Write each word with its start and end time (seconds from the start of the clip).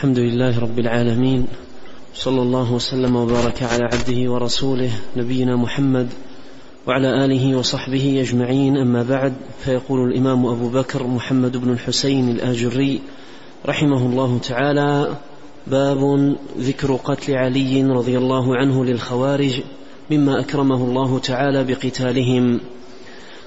الحمد 0.00 0.18
لله 0.18 0.58
رب 0.58 0.78
العالمين 0.78 1.46
صلى 2.14 2.42
الله 2.42 2.72
وسلم 2.72 3.16
وبارك 3.16 3.62
على 3.62 3.84
عبده 3.84 4.32
ورسوله 4.32 4.90
نبينا 5.16 5.56
محمد 5.56 6.08
وعلى 6.86 7.24
آله 7.24 7.58
وصحبه 7.58 8.20
أجمعين. 8.20 8.76
أما 8.76 9.02
بعد 9.02 9.32
فيقول 9.64 10.10
الإمام 10.10 10.46
أبو 10.46 10.68
بكر 10.68 11.06
محمد 11.06 11.56
بن 11.56 11.72
الحسين 11.72 12.28
الآجري 12.28 13.00
رحمه 13.66 14.06
الله 14.06 14.38
تعالى 14.38 15.16
باب 15.66 16.34
ذكر 16.58 16.96
قتل 16.96 17.34
علي 17.34 17.82
رضي 17.82 18.18
الله 18.18 18.56
عنه 18.56 18.84
للخوارج 18.84 19.60
مما 20.10 20.40
أكرمه 20.40 20.84
الله 20.84 21.18
تعالى 21.18 21.64
بقتالهم. 21.64 22.60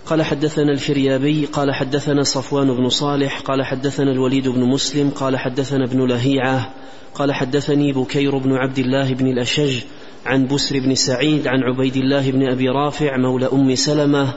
قال 0.06 0.24
حدثنا 0.24 0.72
الفريابي 0.72 1.46
قال 1.46 1.74
حدثنا 1.74 2.24
صفوان 2.24 2.74
بن 2.76 2.90
صالح 2.90 3.40
قال 3.40 3.66
حدثنا 3.66 4.12
الوليد 4.12 4.48
بن 4.48 4.64
مسلم 4.64 5.10
قال 5.10 5.38
حدثنا 5.38 5.86
ابن 5.86 6.08
لهيعة 6.08 6.74
قال 7.16 7.34
حدثني 7.34 7.94
بكير 7.94 8.38
بن 8.38 8.54
عبد 8.54 8.80
الله 8.80 9.14
بن 9.14 9.28
الأشج 9.28 9.82
عن 10.26 10.48
بسر 10.48 10.80
بن 10.80 10.96
سعيد 10.96 11.48
عن 11.48 11.64
عبيد 11.64 11.96
الله 11.96 12.32
بن 12.32 12.52
أبي 12.52 12.70
رافع 12.70 13.18
مولى 13.18 13.50
أم 13.54 13.76
سلمة 13.76 14.34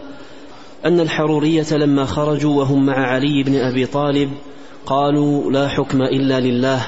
أن 0.84 1.00
الحرورية 1.00 1.72
لما 1.72 2.04
خرجوا 2.04 2.58
وهم 2.58 2.86
مع 2.86 2.94
علي 2.94 3.42
بن 3.42 3.54
أبي 3.54 3.86
طالب 3.86 4.30
قالوا 4.86 5.52
لا 5.52 5.68
حكم 5.68 6.02
إلا 6.02 6.40
لله 6.40 6.86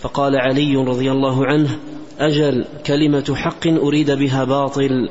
فقال 0.00 0.36
علي 0.36 0.76
رضي 0.76 1.10
الله 1.10 1.46
عنه 1.46 1.78
أجل 2.20 2.64
كلمة 2.86 3.34
حق 3.34 3.66
أريد 3.66 4.10
بها 4.10 4.44
باطل 4.44 5.08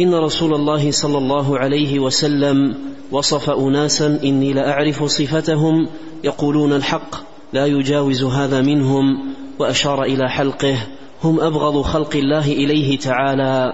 إن 0.00 0.14
رسول 0.14 0.54
الله 0.54 0.90
صلى 0.90 1.18
الله 1.18 1.58
عليه 1.58 1.98
وسلم 1.98 2.74
وصف 3.10 3.50
أناسا 3.50 4.20
إني 4.24 4.52
لاعرف 4.52 5.04
صفتهم 5.04 5.88
يقولون 6.24 6.72
الحق 6.72 7.14
لا 7.52 7.66
يجاوز 7.66 8.24
هذا 8.24 8.60
منهم 8.60 9.34
وأشار 9.58 10.02
إلى 10.02 10.30
حلقه 10.30 10.76
هم 11.24 11.40
أبغض 11.40 11.82
خلق 11.82 12.16
الله 12.16 12.52
إليه 12.52 12.98
تعالى. 12.98 13.72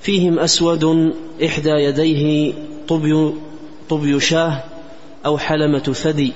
فيهم 0.00 0.38
أسود 0.38 1.12
إحدى 1.44 1.70
يديه 1.70 2.52
طبي 2.88 3.32
طبي 3.88 4.20
شاه 4.20 4.64
أو 5.26 5.38
حلمة 5.38 5.78
ثدي. 5.78 6.32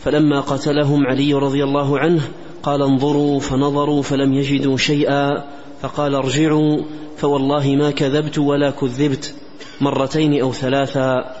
فلما 0.00 0.40
قتلهم 0.40 1.06
علي 1.06 1.34
رضي 1.34 1.64
الله 1.64 1.98
عنه 1.98 2.22
قال 2.62 2.82
انظروا 2.82 3.40
فنظروا 3.40 4.02
فلم 4.02 4.34
يجدوا 4.34 4.76
شيئا. 4.76 5.44
فقال 5.82 6.14
ارجعوا 6.14 6.82
فوالله 7.16 7.76
ما 7.76 7.90
كذبت 7.90 8.38
ولا 8.38 8.70
كذبت 8.70 9.34
مرتين 9.80 10.40
أو 10.40 10.52
ثلاثا 10.52 11.34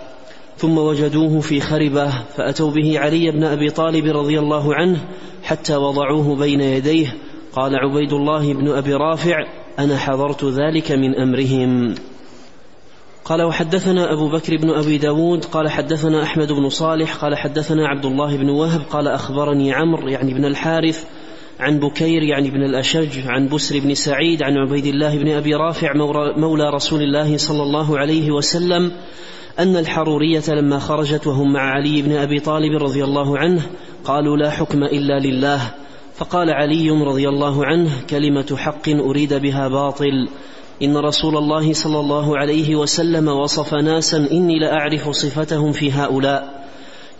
ثم 0.56 0.78
وجدوه 0.78 1.40
في 1.40 1.60
خربة 1.60 2.10
فأتوا 2.36 2.70
به 2.70 2.98
علي 2.98 3.30
بن 3.30 3.44
أبي 3.44 3.70
طالب 3.70 4.16
رضي 4.16 4.38
الله 4.38 4.74
عنه 4.74 4.98
حتى 5.42 5.76
وضعوه 5.76 6.36
بين 6.36 6.60
يديه. 6.60 7.16
قال 7.52 7.76
عبيد 7.76 8.12
الله 8.12 8.54
بن 8.54 8.68
أبي 8.68 8.94
رافع 8.94 9.46
أنا 9.78 9.96
حضرت 9.96 10.44
ذلك 10.44 10.92
من 10.92 11.14
أمرهم. 11.14 11.94
قال 13.24 13.42
وحدثنا 13.42 14.12
أبو 14.12 14.28
بكر 14.28 14.56
بن 14.56 14.70
أبي 14.70 14.98
داود 14.98 15.44
قال 15.44 15.68
حدثنا 15.68 16.22
أحمد 16.22 16.52
بن 16.52 16.68
صالح 16.68 17.16
قال 17.16 17.36
حدثنا 17.36 17.88
عبد 17.88 18.04
الله 18.04 18.36
بن 18.36 18.48
وهب 18.48 18.80
قال 18.90 19.08
أخبرني 19.08 19.72
عمرو 19.72 20.08
يعني 20.08 20.34
بن 20.34 20.44
الحارث 20.44 21.04
عن 21.60 21.78
بكير 21.78 22.22
يعني 22.22 22.50
بن 22.50 22.62
الأشج 22.62 23.26
عن 23.26 23.48
بسر 23.48 23.78
بن 23.78 23.94
سعيد 23.94 24.42
عن 24.42 24.56
عبيد 24.56 24.86
الله 24.86 25.18
بن 25.18 25.30
أبي 25.30 25.54
رافع 25.54 25.92
مولى 26.36 26.70
رسول 26.70 27.02
الله 27.02 27.36
صلى 27.36 27.62
الله 27.62 27.98
عليه 27.98 28.30
وسلم 28.30 28.92
أن 29.58 29.76
الحرورية 29.76 30.42
لما 30.48 30.78
خرجت 30.78 31.26
وهم 31.26 31.52
مع 31.52 31.60
علي 31.60 32.02
بن 32.02 32.12
أبي 32.12 32.40
طالب 32.40 32.82
رضي 32.82 33.04
الله 33.04 33.38
عنه 33.38 33.62
قالوا 34.04 34.36
لا 34.36 34.50
حكم 34.50 34.84
إلا 34.84 35.18
لله. 35.18 35.60
فقال 36.14 36.50
علي 36.50 36.90
رضي 36.90 37.28
الله 37.28 37.66
عنه 37.66 37.90
كلمة 38.10 38.56
حق 38.56 38.88
أريد 38.88 39.34
بها 39.34 39.68
باطل. 39.68 40.28
إن 40.82 40.96
رسول 40.96 41.36
الله 41.36 41.72
صلى 41.72 42.00
الله 42.00 42.38
عليه 42.38 42.76
وسلم 42.76 43.28
وصف 43.28 43.74
ناسا 43.74 44.28
إني 44.32 44.58
لأعرف 44.58 45.08
صفتهم 45.08 45.72
في 45.72 45.92
هؤلاء. 45.92 46.59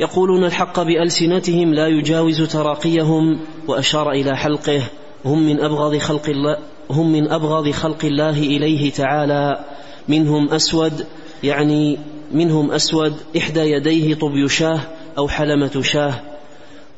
يقولون 0.00 0.44
الحق 0.44 0.82
بألسنتهم 0.82 1.74
لا 1.74 1.86
يجاوز 1.86 2.42
تراقيهم 2.42 3.40
وأشار 3.68 4.10
إلى 4.10 4.36
حلقه 4.36 4.82
هم 5.24 5.46
من 5.46 5.60
أبغض 5.60 5.98
خلق 5.98 6.28
الله 6.28 6.58
هم 6.90 7.12
من 7.12 7.30
أبغض 7.30 7.70
خلق 7.70 8.04
الله 8.04 8.38
إليه 8.38 8.90
تعالى. 8.90 9.64
منهم 10.08 10.48
أسود 10.48 11.06
يعني 11.42 11.98
منهم 12.32 12.70
أسود 12.70 13.14
إحدى 13.36 13.60
يديه 13.60 14.14
طبي 14.14 14.48
شاه 14.48 14.80
أو 15.18 15.28
حلمة 15.28 15.82
شاه. 15.82 16.14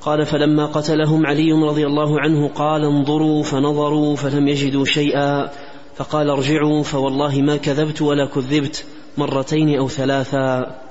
قال 0.01 0.27
فلما 0.27 0.67
قتلهم 0.67 1.27
علي 1.27 1.53
رضي 1.53 1.87
الله 1.87 2.21
عنه 2.21 2.49
قال 2.49 2.85
انظروا 2.85 3.43
فنظروا 3.43 4.17
فلم 4.17 4.49
يجدوا 4.49 4.85
شيئا. 4.85 5.51
فقال 5.97 6.31
ارجعوا 6.31 6.83
فوالله 6.83 7.41
ما 7.41 7.57
كذبت 7.57 8.03
ولا 8.03 8.27
كذبت 8.27 8.85
مرتين 9.19 9.79
أو 9.79 9.89
ثلاثا. 9.89 10.82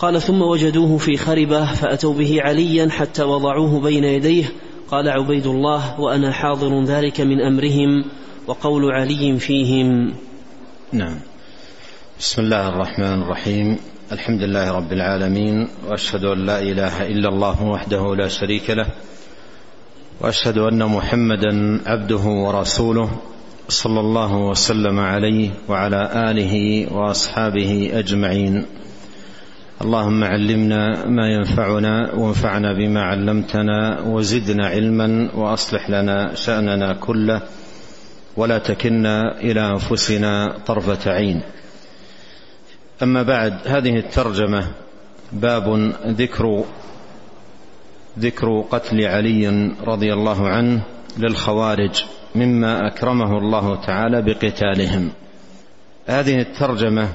قال 0.00 0.22
ثم 0.22 0.42
وجدوه 0.42 0.98
في 0.98 1.16
خربة 1.16 1.74
فأتوا 1.74 2.14
به 2.14 2.42
عليا 2.42 2.90
حتى 2.90 3.22
وضعوه 3.22 3.80
بين 3.80 4.04
يديه. 4.04 4.52
قال 4.90 5.08
عبيد 5.08 5.46
الله 5.46 6.00
وأنا 6.00 6.32
حاضر 6.32 6.84
ذلك 6.84 7.20
من 7.20 7.40
أمرهم 7.40 8.04
وقول 8.46 8.92
علي 8.92 9.38
فيهم. 9.38 10.14
نعم. 10.92 11.16
بسم 12.18 12.42
الله 12.42 12.68
الرحمن 12.68 13.22
الرحيم. 13.22 13.78
الحمد 14.12 14.42
لله 14.42 14.70
رب 14.70 14.92
العالمين 14.92 15.68
وأشهد 15.88 16.24
أن 16.24 16.46
لا 16.46 16.58
إله 16.62 17.06
إلا 17.06 17.28
الله 17.28 17.62
وحده 17.62 18.14
لا 18.14 18.28
شريك 18.28 18.70
له 18.70 18.86
وأشهد 20.20 20.58
أن 20.58 20.84
محمدا 20.84 21.80
عبده 21.86 22.24
ورسوله 22.24 23.10
صلى 23.68 24.00
الله 24.00 24.36
وسلم 24.36 25.00
عليه 25.00 25.50
وعلى 25.68 26.30
آله 26.30 26.86
وأصحابه 26.92 27.90
أجمعين. 27.92 28.66
اللهم 29.80 30.24
علمنا 30.24 31.06
ما 31.06 31.28
ينفعنا 31.28 32.12
وانفعنا 32.14 32.72
بما 32.72 33.02
علمتنا 33.02 34.00
وزدنا 34.00 34.66
علما 34.66 35.30
وأصلح 35.34 35.90
لنا 35.90 36.34
شأننا 36.34 36.94
كله 36.94 37.42
ولا 38.36 38.58
تكلنا 38.58 39.40
إلى 39.40 39.60
أنفسنا 39.60 40.58
طرفة 40.66 41.10
عين. 41.12 41.42
أما 43.02 43.22
بعد 43.22 43.54
هذه 43.66 43.96
الترجمة 43.96 44.66
باب 45.32 45.92
ذكر 46.06 46.64
ذكر 48.18 48.64
قتل 48.70 49.04
علي 49.04 49.72
رضي 49.84 50.12
الله 50.12 50.48
عنه 50.48 50.82
للخوارج 51.18 52.04
مما 52.34 52.86
أكرمه 52.86 53.38
الله 53.38 53.80
تعالى 53.80 54.22
بقتالهم. 54.22 55.10
هذه 56.06 56.40
الترجمة 56.40 57.08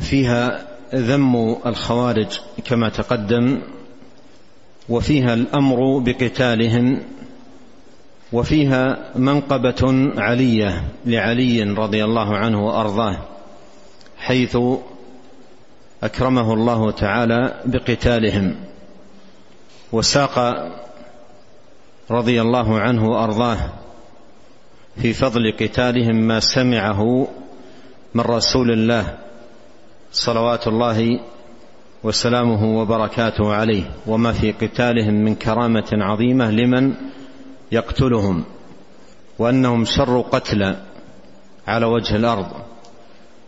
فيها 0.00 0.75
ذم 0.94 1.56
الخوارج 1.66 2.40
كما 2.64 2.88
تقدم 2.88 3.60
وفيها 4.88 5.34
الأمر 5.34 5.98
بقتالهم 5.98 7.02
وفيها 8.32 9.10
منقبة 9.16 10.12
علية 10.16 10.84
لعلي 11.06 11.62
رضي 11.62 12.04
الله 12.04 12.36
عنه 12.36 12.66
وأرضاه 12.66 13.16
حيث 14.18 14.58
أكرمه 16.02 16.54
الله 16.54 16.90
تعالى 16.90 17.60
بقتالهم 17.64 18.56
وساق 19.92 20.38
رضي 22.10 22.40
الله 22.42 22.78
عنه 22.78 23.08
وأرضاه 23.08 23.58
في 25.02 25.12
فضل 25.12 25.52
قتالهم 25.60 26.16
ما 26.16 26.40
سمعه 26.40 27.28
من 28.14 28.20
رسول 28.20 28.70
الله 28.70 29.18
صلوات 30.12 30.66
الله 30.68 31.20
وسلامه 32.04 32.78
وبركاته 32.80 33.54
عليه 33.54 33.90
وما 34.06 34.32
في 34.32 34.52
قتالهم 34.52 35.14
من 35.14 35.34
كرامة 35.34 35.88
عظيمة 35.92 36.50
لمن 36.50 36.94
يقتلهم 37.72 38.44
وأنهم 39.38 39.84
شر 39.84 40.20
قتلى 40.20 40.76
على 41.68 41.86
وجه 41.86 42.16
الأرض 42.16 42.46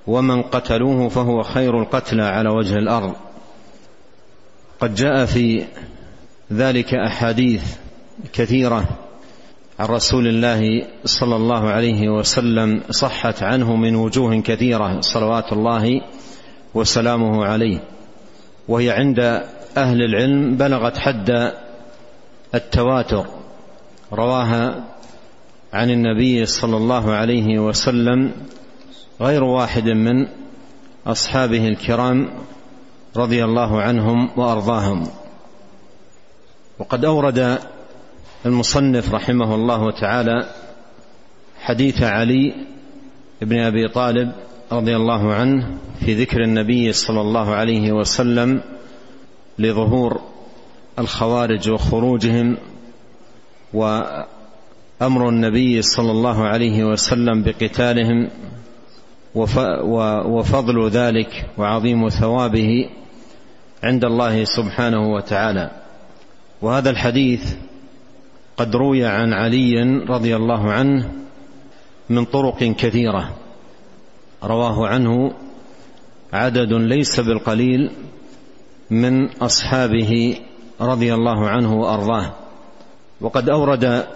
ومن 0.07 0.43
قتلوه 0.43 1.09
فهو 1.09 1.43
خير 1.43 1.83
القتلى 1.83 2.23
على 2.23 2.51
وجه 2.51 2.75
الأرض. 2.75 3.15
قد 4.81 4.95
جاء 4.95 5.25
في 5.25 5.65
ذلك 6.53 6.95
أحاديث 6.95 7.77
كثيرة 8.33 8.85
عن 9.79 9.87
رسول 9.87 10.27
الله 10.27 10.87
صلى 11.05 11.37
الله 11.37 11.69
عليه 11.69 12.09
وسلم 12.09 12.83
صحت 12.91 13.43
عنه 13.43 13.77
من 13.77 13.97
وجوه 13.97 14.41
كثيرة 14.41 15.01
صلوات 15.01 15.53
الله 15.53 16.01
وسلامه 16.79 17.45
عليه. 17.45 17.79
وهي 18.69 18.91
عند 18.91 19.19
أهل 19.77 20.03
العلم 20.03 20.57
بلغت 20.57 20.99
حد 20.99 21.53
التواتر. 22.55 23.27
رواها 24.13 24.85
عن 25.73 25.91
النبي 25.91 26.47
صلى 26.47 26.77
الله 26.77 27.13
عليه 27.13 27.59
وسلم 27.59 28.33
غير 29.21 29.45
واحد 29.45 29.85
من 29.89 30.29
أصحابه 31.07 31.69
الكرام 31.69 32.29
رضي 33.17 33.45
الله 33.45 33.83
عنهم 33.83 34.31
وأرضاهم. 34.37 35.09
وقد 36.79 37.05
أورد 37.05 37.59
المصنف 38.47 39.15
رحمه 39.15 39.55
الله 39.55 39.91
تعالى 40.01 40.55
حديث 41.61 42.03
علي 42.03 42.55
بن 43.43 43.59
أبي 43.59 43.89
طالب 43.89 44.33
رضي 44.73 44.97
الله 44.97 45.33
عنه 45.35 45.79
في 46.01 46.15
ذكر 46.15 46.43
النبي 46.43 46.93
صلى 46.93 47.21
الله 47.21 47.55
عليه 47.55 47.93
وسلم 47.93 48.61
لظهور 49.59 50.21
الخوارج 50.99 51.71
وخروجهم 51.71 52.57
وأمر 53.75 55.29
النبي 55.29 55.83
صلى 55.83 56.11
الله 56.11 56.47
عليه 56.47 56.85
وسلم 56.85 57.43
بقتالهم 57.43 58.29
وفضل 60.27 60.89
ذلك 60.89 61.47
وعظيم 61.59 62.09
ثوابه 62.09 62.91
عند 63.83 64.05
الله 64.05 64.45
سبحانه 64.45 65.13
وتعالى. 65.13 65.71
وهذا 66.63 66.91
الحديث 66.91 67.55
قد 68.57 68.77
روي 68.77 69.07
عن 69.07 69.33
علي 69.33 69.83
رضي 70.09 70.37
الله 70.37 70.73
عنه 70.73 71.13
من 72.11 72.25
طرق 72.25 72.65
كثيرة. 72.65 73.37
رواه 74.45 74.87
عنه 74.89 75.33
عدد 76.33 76.73
ليس 76.73 77.21
بالقليل 77.21 77.91
من 78.91 79.29
أصحابه 79.29 80.39
رضي 80.81 81.15
الله 81.15 81.49
عنه 81.49 81.75
وأرضاه. 81.75 82.33
وقد 83.21 83.49
أورد 83.49 84.07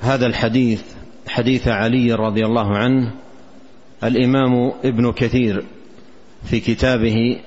هذا 0.00 0.26
الحديث 0.26 0.82
حديث 1.28 1.68
علي 1.68 2.12
رضي 2.12 2.44
الله 2.44 2.76
عنه 2.76 3.12
الإمام 4.04 4.72
ابن 4.84 5.12
كثير 5.12 5.64
في 6.44 6.60
كتابه 6.60 7.40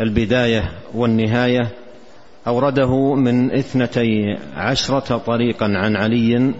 البداية 0.00 0.72
والنهاية 0.94 1.68
أورده 2.46 3.14
من 3.14 3.52
اثنتي 3.52 4.36
عشرة 4.54 5.18
طريقا 5.18 5.66
عن 5.66 5.96
علي 5.96 6.54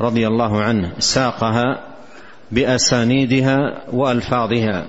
رضي 0.00 0.26
الله 0.26 0.62
عنه 0.62 0.92
ساقها 0.98 1.91
بأسانيدها 2.52 3.84
وألفاظها 3.92 4.86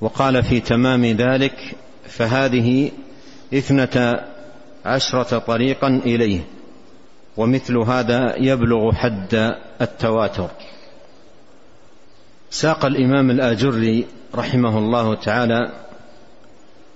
وقال 0.00 0.42
في 0.42 0.60
تمام 0.60 1.04
ذلك 1.04 1.76
فهذه 2.08 2.90
اثنتا 3.54 4.28
عشرة 4.84 5.38
طريقا 5.38 5.88
إليه 5.88 6.40
ومثل 7.36 7.76
هذا 7.78 8.36
يبلغ 8.36 8.92
حد 8.92 9.54
التواتر. 9.80 10.50
ساق 12.50 12.84
الإمام 12.84 13.30
الآجري 13.30 14.06
رحمه 14.34 14.78
الله 14.78 15.14
تعالى 15.14 15.72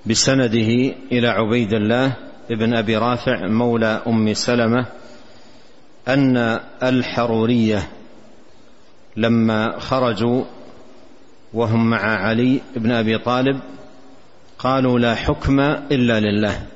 بسنده 0.06 0.94
إلى 1.12 1.28
عبيد 1.28 1.72
الله 1.72 2.12
ابن 2.50 2.74
أبي 2.74 2.96
رافع 2.96 3.46
مولى 3.48 4.02
أم 4.06 4.34
سلمة 4.34 4.86
أن 6.08 6.60
الحرورية 6.82 7.88
لما 9.16 9.78
خرجوا 9.78 10.44
وهم 11.54 11.90
مع 11.90 11.98
علي 11.98 12.60
بن 12.76 12.92
أبي 12.92 13.18
طالب 13.18 13.60
قالوا 14.58 14.98
لا 14.98 15.14
حكم 15.14 15.60
إلا 15.60 16.20
لله. 16.20 16.66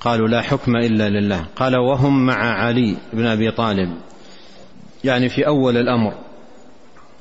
قالوا 0.00 0.28
لا 0.28 0.42
حكم 0.42 0.76
إلا 0.76 1.08
لله. 1.08 1.46
قال 1.56 1.76
وهم 1.76 2.26
مع 2.26 2.34
علي 2.34 2.96
بن 3.12 3.26
أبي 3.26 3.50
طالب. 3.50 3.96
يعني 5.04 5.28
في 5.28 5.46
أول 5.46 5.76
الأمر. 5.76 6.14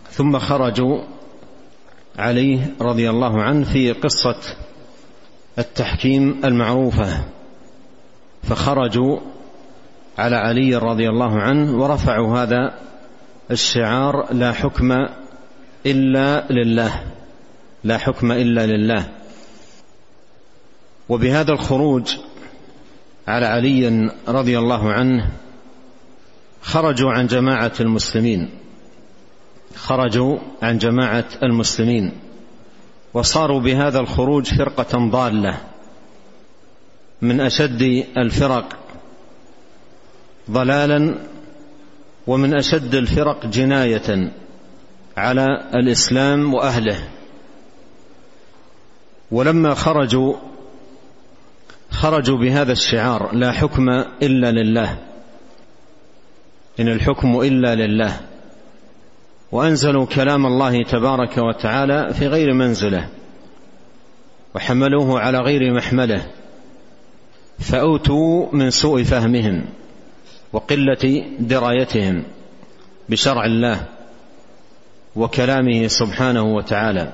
ثم 0.09 0.39
خرجوا 0.39 1.01
عليه 2.17 2.75
رضي 2.81 3.09
الله 3.09 3.41
عنه 3.41 3.63
في 3.65 3.91
قصة 3.91 4.35
التحكيم 5.59 6.41
المعروفة. 6.45 7.25
فخرجوا 8.43 9.19
على 10.17 10.35
علي 10.35 10.75
رضي 10.75 11.09
الله 11.09 11.39
عنه 11.39 11.77
ورفعوا 11.77 12.37
هذا 12.37 12.88
الشعار 13.51 14.33
لا 14.33 14.51
حكم 14.53 14.91
إلا 15.85 16.47
لله. 16.49 17.03
لا 17.83 17.97
حكم 17.97 18.31
إلا 18.31 18.65
لله. 18.65 19.09
وبهذا 21.09 21.51
الخروج 21.51 22.15
على 23.27 23.45
علي 23.45 24.11
رضي 24.27 24.59
الله 24.59 24.91
عنه 24.93 25.31
خرجوا 26.61 27.11
عن 27.11 27.27
جماعة 27.27 27.71
المسلمين. 27.79 28.49
خرجوا 29.75 30.37
عن 30.61 30.77
جماعة 30.77 31.25
المسلمين. 31.43 32.11
وصاروا 33.13 33.59
بهذا 33.59 33.99
الخروج 33.99 34.53
فرقة 34.55 35.09
ضالة 35.09 35.57
من 37.21 37.41
أشد 37.41 38.05
الفرق. 38.17 38.77
ضلالا 40.51 41.15
ومن 42.27 42.57
أشد 42.57 42.95
الفرق 42.95 43.45
جناية 43.45 44.31
على 45.17 45.45
الإسلام 45.75 46.53
وأهله. 46.53 46.97
ولما 49.31 49.73
خرجوا 49.73 50.35
خرجوا 51.91 52.37
بهذا 52.37 52.71
الشعار 52.71 53.35
لا 53.35 53.51
حكم 53.51 53.89
إلا 54.21 54.51
لله. 54.51 54.97
إن 56.79 56.87
الحكم 56.87 57.41
إلا 57.41 57.75
لله. 57.75 58.19
وأنزلوا 59.51 60.05
كلام 60.05 60.45
الله 60.45 60.83
تبارك 60.83 61.37
وتعالى 61.37 62.13
في 62.13 62.27
غير 62.27 62.53
منزله 62.53 63.09
وحملوه 64.55 65.19
على 65.19 65.39
غير 65.39 65.73
محمله 65.73 66.25
فأوتوا 67.59 68.55
من 68.55 68.69
سوء 68.69 69.03
فهمهم. 69.03 69.65
وقلة 70.53 71.25
درايتهم 71.39 72.23
بشرع 73.09 73.45
الله 73.45 73.85
وكلامه 75.15 75.87
سبحانه 75.87 76.43
وتعالى. 76.43 77.13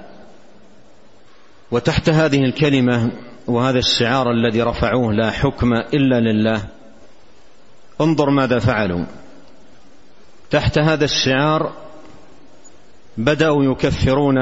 وتحت 1.72 2.10
هذه 2.10 2.44
الكلمة 2.44 3.12
وهذا 3.48 3.80
الشعار 3.80 4.32
الذي 4.32 4.62
رفعوه 4.62 5.14
لا 5.14 5.32
حكم 5.32 5.74
إلا 5.74 6.20
لله 6.20 6.62
انظر 8.02 8.30
ماذا 8.30 8.60
فعلوا. 8.60 9.06
تحت 10.52 10.78
هذا 10.78 11.06
الشعار 11.06 11.74
بدأوا 13.18 13.64
يكفرون 13.64 14.38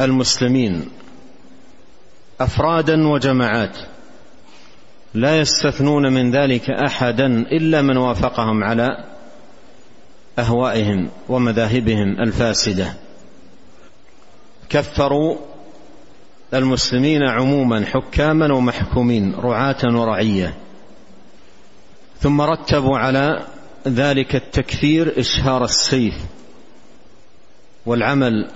المسلمين 0.00 0.88
أفرادا 2.40 3.08
وجماعات. 3.08 3.78
لا 5.14 5.40
يستثنون 5.40 6.12
من 6.12 6.30
ذلك 6.30 6.70
أحدا 6.70 7.26
إلا 7.26 7.82
من 7.82 7.96
وافقهم 7.96 8.64
على 8.64 9.04
أهوائهم 10.38 11.08
ومذاهبهم 11.28 12.20
الفاسدة. 12.20 12.94
كفروا 14.68 15.36
المسلمين 16.54 17.22
عموما 17.22 17.84
حكاما 17.86 18.54
ومحكومين 18.54 19.34
رعاة 19.34 19.84
ورعية. 19.84 20.54
ثم 22.20 22.40
رتبوا 22.40 22.98
على 22.98 23.46
ذلك 23.88 24.36
التكفير 24.36 25.20
إشهار 25.20 25.64
السيف 25.64 26.14
والعمل 27.86 28.50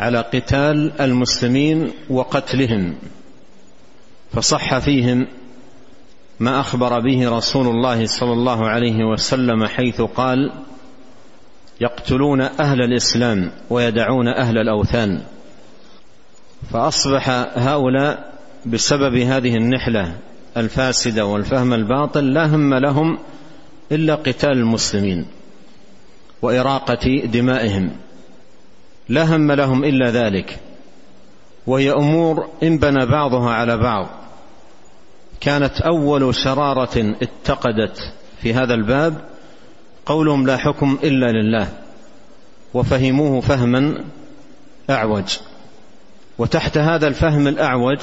على 0.00 0.18
قتال 0.18 1.00
المسلمين 1.00 1.92
وقتلهم. 2.10 2.94
فصح 4.32 4.78
فيهم 4.78 5.26
ما 6.40 6.60
أخبر 6.60 7.00
به 7.00 7.30
رسول 7.36 7.66
الله 7.66 8.06
صلى 8.06 8.32
الله 8.32 8.68
عليه 8.68 9.04
وسلم 9.04 9.66
حيث 9.66 10.00
قال 10.00 10.52
يقتلون 11.80 12.40
أهل 12.40 12.82
الإسلام 12.82 13.50
ويدعون 13.70 14.28
أهل 14.28 14.58
الأوثان. 14.58 15.22
فأصبح 16.70 17.30
هؤلاء 17.54 18.32
بسبب 18.66 19.16
هذه 19.16 19.56
النحلة 19.56 20.16
الفاسدة 20.56 21.26
والفهم 21.26 21.72
الباطل 21.72 22.32
لا 22.32 22.46
هم 22.46 22.74
لهم 22.74 23.18
إلا 23.92 24.14
قتال 24.14 24.52
المسلمين 24.52 25.26
وإراقة 26.42 27.20
دمائهم. 27.24 27.90
لا 29.08 29.36
هم 29.36 29.52
لهم 29.52 29.84
إلا 29.84 30.10
ذلك. 30.10 30.60
وهي 31.66 31.92
أمور 31.92 32.48
انبنى 32.62 33.06
بعضها 33.06 33.50
على 33.50 33.76
بعض. 33.76 34.08
كانت 35.40 35.80
أول 35.80 36.34
شرارة 36.34 37.14
اتقدت 37.22 38.12
في 38.40 38.54
هذا 38.54 38.74
الباب 38.74 39.20
قولهم 40.06 40.46
لا 40.46 40.56
حكم 40.56 40.98
إلا 41.02 41.32
لله 41.32 41.68
وفهموه 42.74 43.40
فهما 43.40 44.04
أعوج. 44.90 45.36
وتحت 46.38 46.78
هذا 46.78 47.06
الفهم 47.06 47.48
الأعوج 47.48 47.98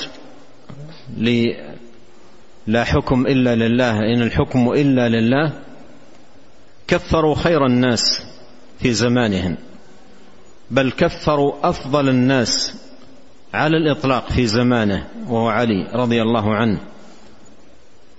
لا 2.68 2.84
حكم 2.84 3.28
إلا 3.28 3.56
لله 3.56 4.00
إن 4.00 4.22
الحكم 4.22 4.72
إلا 4.72 5.10
لله 5.10 5.52
كفروا 6.88 7.36
خير 7.36 7.66
الناس 7.66 8.22
في 8.80 8.94
زمانهم 8.94 9.58
بل 10.72 10.92
كفروا 10.92 11.70
أفضل 11.70 12.10
الناس 12.10 12.83
على 13.54 13.78
الإطلاق 13.78 14.30
في 14.30 14.48
زمانه 14.48 15.08
وهو 15.28 15.50
علي 15.50 15.88
رضي 15.94 16.22
الله 16.22 16.56
عنه 16.56 16.80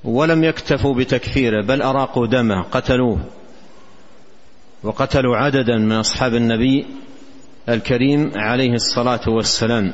ولم 0.04 0.44
يكتفوا 0.44 0.94
بتكفيره 0.94 1.62
بل 1.66 1.82
أراقوا 1.82 2.26
دمه 2.26 2.62
قتلوه 2.62 3.18
وقتلوا 4.82 5.36
عددا 5.36 5.78
من 5.78 5.92
أصحاب 5.92 6.34
النبي 6.34 6.86
الكريم 7.68 8.32
عليه 8.36 8.72
الصلاة 8.72 9.28
والسلام. 9.28 9.92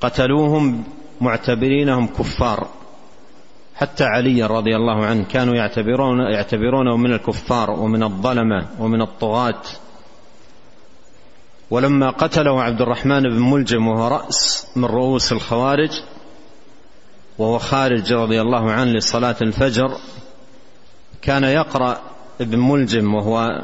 قتلوهم 0.00 0.84
معتبرينهم 1.20 2.06
كفار 2.06 2.68
حتى 3.74 4.04
علي 4.04 4.42
رضي 4.42 4.76
الله 4.76 5.04
عنه 5.06 5.24
كانوا 5.24 5.54
يعتبرون 5.54 6.20
يعتبرونه 6.20 6.96
من 6.96 7.12
الكفار 7.12 7.70
ومن 7.70 8.02
الظلمة 8.02 8.66
ومن 8.78 9.02
الطغاة. 9.02 9.62
ولما 11.70 12.10
قتله 12.10 12.62
عبد 12.62 12.80
الرحمن 12.80 13.22
بن 13.22 13.38
ملجم 13.38 13.88
وهو 13.88 14.08
رأس 14.08 14.66
من 14.76 14.84
رؤوس 14.84 15.32
الخوارج 15.32 15.90
وهو 17.38 17.58
خارج 17.58 18.12
رضي 18.12 18.40
الله 18.40 18.72
عنه 18.72 18.92
لصلاة 18.92 19.36
الفجر 19.42 19.96
كان 21.22 21.44
يقرأ 21.44 22.00
ابن 22.40 22.58
ملجم 22.58 23.14
وهو 23.14 23.62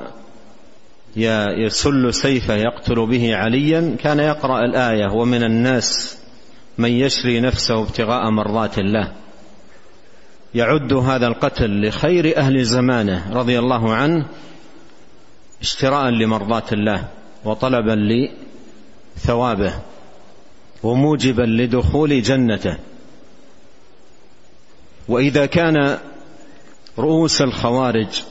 يسل 1.66 2.14
سيفه 2.14 2.54
يقتل 2.54 3.06
به 3.06 3.36
عليا 3.36 3.96
كان 4.02 4.18
يقرأ 4.18 4.64
الآية 4.64 5.12
ومن 5.12 5.42
الناس 5.42 6.18
من 6.78 6.90
يشري 6.90 7.40
نفسه 7.40 7.82
ابتغاء 7.82 8.30
مرضات 8.30 8.78
الله 8.78 9.12
يعد 10.54 10.92
هذا 10.92 11.26
القتل 11.26 11.88
لخير 11.88 12.36
أهل 12.36 12.64
زمانه 12.64 13.32
رضي 13.32 13.58
الله 13.58 13.94
عنه 13.94 14.26
اشتراء 15.60 16.10
لمرضات 16.10 16.72
الله. 16.72 17.04
وطلبا 17.44 18.26
لثوابه 19.16 19.74
وموجبا 20.82 21.42
لدخول 21.42 22.22
جنته. 22.22 22.76
وإذا 25.08 25.46
كان 25.46 25.98
رؤوس 26.98 27.42
الخوارج 27.42 28.22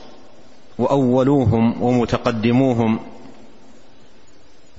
وأولوهم 0.78 1.82
ومتقدموهم 1.82 3.00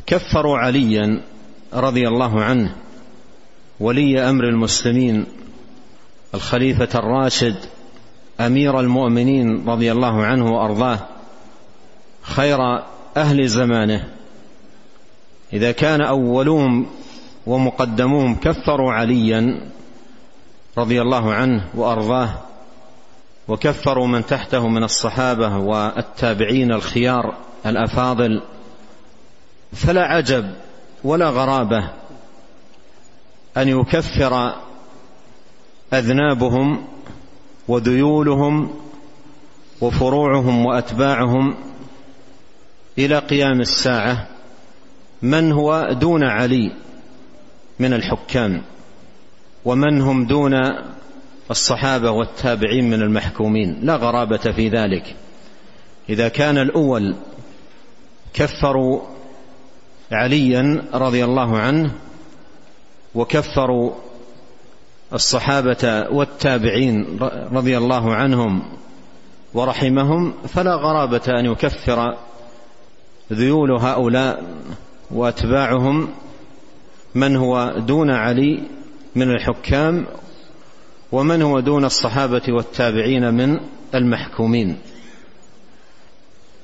كفروا 0.07 0.57
عليا 0.57 1.21
رضي 1.73 2.07
الله 2.07 2.43
عنه 2.43 2.75
ولي 3.79 4.29
أمر 4.29 4.43
المسلمين 4.43 5.25
الخليفة 6.33 6.99
الراشد 6.99 7.55
أمير 8.39 8.79
المؤمنين 8.79 9.69
رضي 9.69 9.91
الله 9.91 10.23
عنه 10.23 10.51
وأرضاه 10.51 10.99
خير 12.21 12.59
أهل 13.17 13.47
زمانه. 13.47 14.20
إذا 15.53 15.71
كان 15.71 16.01
أولوهم 16.01 16.85
ومقدموهم 17.47 18.35
كفروا 18.35 18.91
عليا 18.91 19.71
رضي 20.77 21.01
الله 21.01 21.33
عنه 21.33 21.67
وأرضاه 21.75 22.29
وكفروا 23.47 24.07
من 24.07 24.25
تحته 24.25 24.67
من 24.67 24.83
الصحابة 24.83 25.57
والتابعين 25.57 26.71
الخيار 26.71 27.33
الأفاضل 27.65 28.41
فلا 29.73 30.03
عجب 30.03 30.51
ولا 31.03 31.29
غرابة 31.29 31.89
أن 33.57 33.67
يكفر 33.67 34.55
أذنابهم 35.93 36.87
وذيولهم 37.67 38.75
وفروعهم 39.81 40.65
وأتباعهم 40.65 41.55
إلى 42.97 43.19
قيام 43.19 43.61
الساعة. 43.61 44.27
من 45.21 45.51
هو 45.51 45.89
دون 45.91 46.23
علي 46.23 46.71
من 47.79 47.93
الحكام 47.93 48.61
ومن 49.65 50.01
هم 50.01 50.25
دون 50.25 50.53
الصحابة 51.51 52.11
والتابعين 52.11 52.89
من 52.89 53.01
المحكومين؟ 53.01 53.79
لا 53.83 53.95
غرابة 53.95 54.37
في 54.37 54.69
ذلك. 54.69 55.15
إذا 56.09 56.27
كان 56.27 56.57
الأول 56.57 57.15
كفروا 58.33 59.01
عليا 60.11 60.83
رضي 60.93 61.25
الله 61.25 61.59
عنه 61.59 61.91
وكفروا 63.15 63.91
الصحابة 65.13 66.07
والتابعين 66.11 67.19
رضي 67.51 67.77
الله 67.77 68.15
عنهم 68.15 68.63
ورحمهم 69.53 70.33
فلا 70.47 70.75
غرابة 70.75 71.21
أن 71.39 71.45
يكفر 71.45 72.17
ذيول 73.33 73.71
هؤلاء 73.71 74.43
واتباعهم 75.13 76.09
من 77.15 77.35
هو 77.35 77.73
دون 77.77 78.09
علي 78.09 78.63
من 79.15 79.31
الحكام 79.31 80.05
ومن 81.11 81.41
هو 81.41 81.59
دون 81.59 81.85
الصحابة 81.85 82.41
والتابعين 82.49 83.33
من 83.33 83.59
المحكومين. 83.95 84.77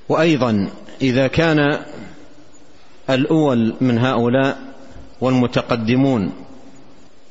وأيضا 0.10 0.70
إذا 1.02 1.28
كان 1.28 1.80
الأول 3.10 3.74
من 3.82 3.98
هؤلاء 3.98 4.58
والمتقدمون 5.22 6.34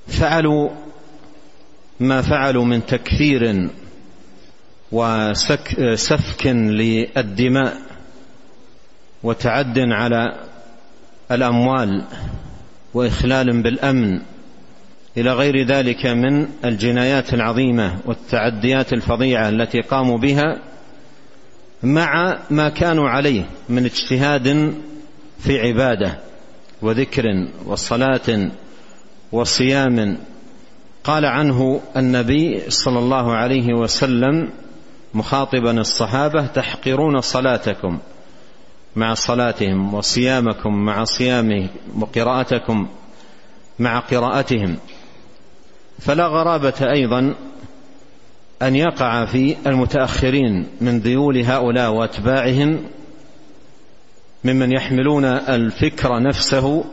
فعلوا 0.06 0.70
ما 2.00 2.22
فعلوا 2.22 2.64
من 2.64 2.86
تكفير 2.86 3.70
وسفك 4.92 6.46
للدماء 6.46 7.76
وتعد 9.22 9.78
على 9.78 10.45
الأموال 11.30 12.04
وإخلال 12.94 13.62
بالأمن 13.62 14.20
إلى 15.16 15.32
غير 15.32 15.66
ذلك 15.66 16.06
من 16.06 16.48
الجنايات 16.64 17.34
العظيمة 17.34 17.98
والتعديات 18.06 18.92
الفظيعة 18.92 19.48
التي 19.48 19.80
قاموا 19.80 20.18
بها 20.18 20.58
مع 21.82 22.38
ما 22.50 22.68
كانوا 22.68 23.08
عليه 23.08 23.44
من 23.68 23.84
اجتهاد 23.84 24.74
في 25.38 25.60
عبادة 25.60 26.18
وذكر 26.82 27.24
وصلاة 27.66 28.50
وصيام. 29.32 30.18
قال 31.04 31.24
عنه 31.24 31.80
النبي 31.96 32.70
صلى 32.70 32.98
الله 32.98 33.34
عليه 33.34 33.74
وسلم 33.74 34.50
مخاطبا 35.14 35.80
الصحابة 35.80 36.46
تحقرون 36.46 37.20
صلاتكم 37.20 37.98
مع 38.96 39.14
صلاتهم 39.14 39.94
وصيامكم 39.94 40.74
مع 40.74 41.04
صيامهم 41.04 41.68
وقراءتكم 42.00 42.88
مع 43.78 43.98
قراءتهم. 43.98 44.76
فلا 45.98 46.26
غرابة 46.26 46.92
أيضا 46.92 47.34
أن 48.62 48.76
يقع 48.76 49.24
في 49.24 49.56
المتأخرين 49.66 50.66
من 50.80 50.98
ذيول 50.98 51.38
هؤلاء 51.38 51.92
وأتباعهم 51.92 52.84
ممن 54.44 54.72
يحملون 54.72 55.24
الفكر 55.24 56.22
نفسه 56.22 56.84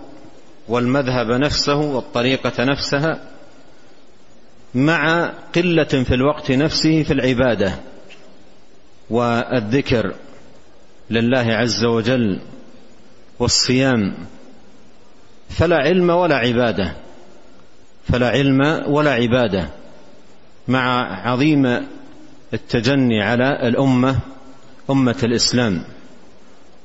والمذهب 0.68 1.32
نفسه 1.32 1.76
والطريقة 1.76 2.64
نفسها 2.64 3.20
مع 4.76 5.32
قلة 5.56 5.84
في 5.84 6.14
الوقت 6.14 6.52
نفسه 6.52 7.04
في 7.04 7.14
العبادة 7.14 7.74
والذكر. 9.10 10.14
لله 11.10 11.54
عز 11.54 11.86
وجل 11.86 12.40
والصيام 13.40 14.14
فلا 15.50 15.76
علم 15.76 16.10
ولا 16.10 16.36
عبادة 16.36 16.94
فلا 18.04 18.30
علم 18.30 18.84
ولا 18.88 19.12
عبادة 19.12 19.70
مع 20.68 21.04
عظيم 21.28 21.88
التجني 22.54 23.22
على 23.22 23.68
الأمة 23.68 24.20
أمة 24.90 25.18
الإسلام 25.24 25.84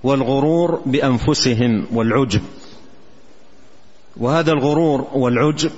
والغرور 0.03 0.83
بأنفسهم 0.87 1.87
والعجب. 1.93 2.43
وهذا 4.17 4.53
الغرور 4.53 5.09
والعجب 5.13 5.71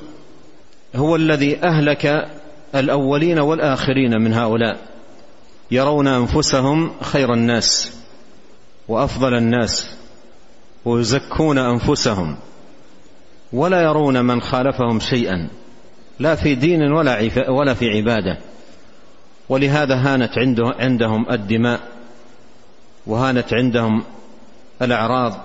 هو 0.96 1.16
الذي 1.16 1.64
أهلك 1.64 2.28
الأولين 2.74 3.38
والآخرين 3.38 4.20
من 4.20 4.32
هؤلاء 4.32 4.78
يرون 5.70 6.06
أنفسهم 6.06 6.90
خير 7.00 7.34
الناس. 7.34 7.99
وأفضل 8.90 9.34
الناس 9.34 9.86
ويزكون 10.84 11.58
أنفسهم 11.58 12.36
ولا 13.52 13.82
يرون 13.82 14.24
من 14.24 14.40
خالفهم 14.40 15.00
شيئا 15.00 15.48
لا 16.18 16.34
في 16.34 16.54
دين 16.54 16.92
ولا 16.92 17.30
ولا 17.48 17.74
في 17.74 17.90
عبادة. 17.90 18.38
ولهذا 19.48 19.94
هانت 19.94 20.38
عنده 20.38 20.74
عندهم 20.78 21.30
الدماء 21.30 21.80
وهانت 23.06 23.54
عندهم 23.54 24.02
الأعراض 24.82 25.40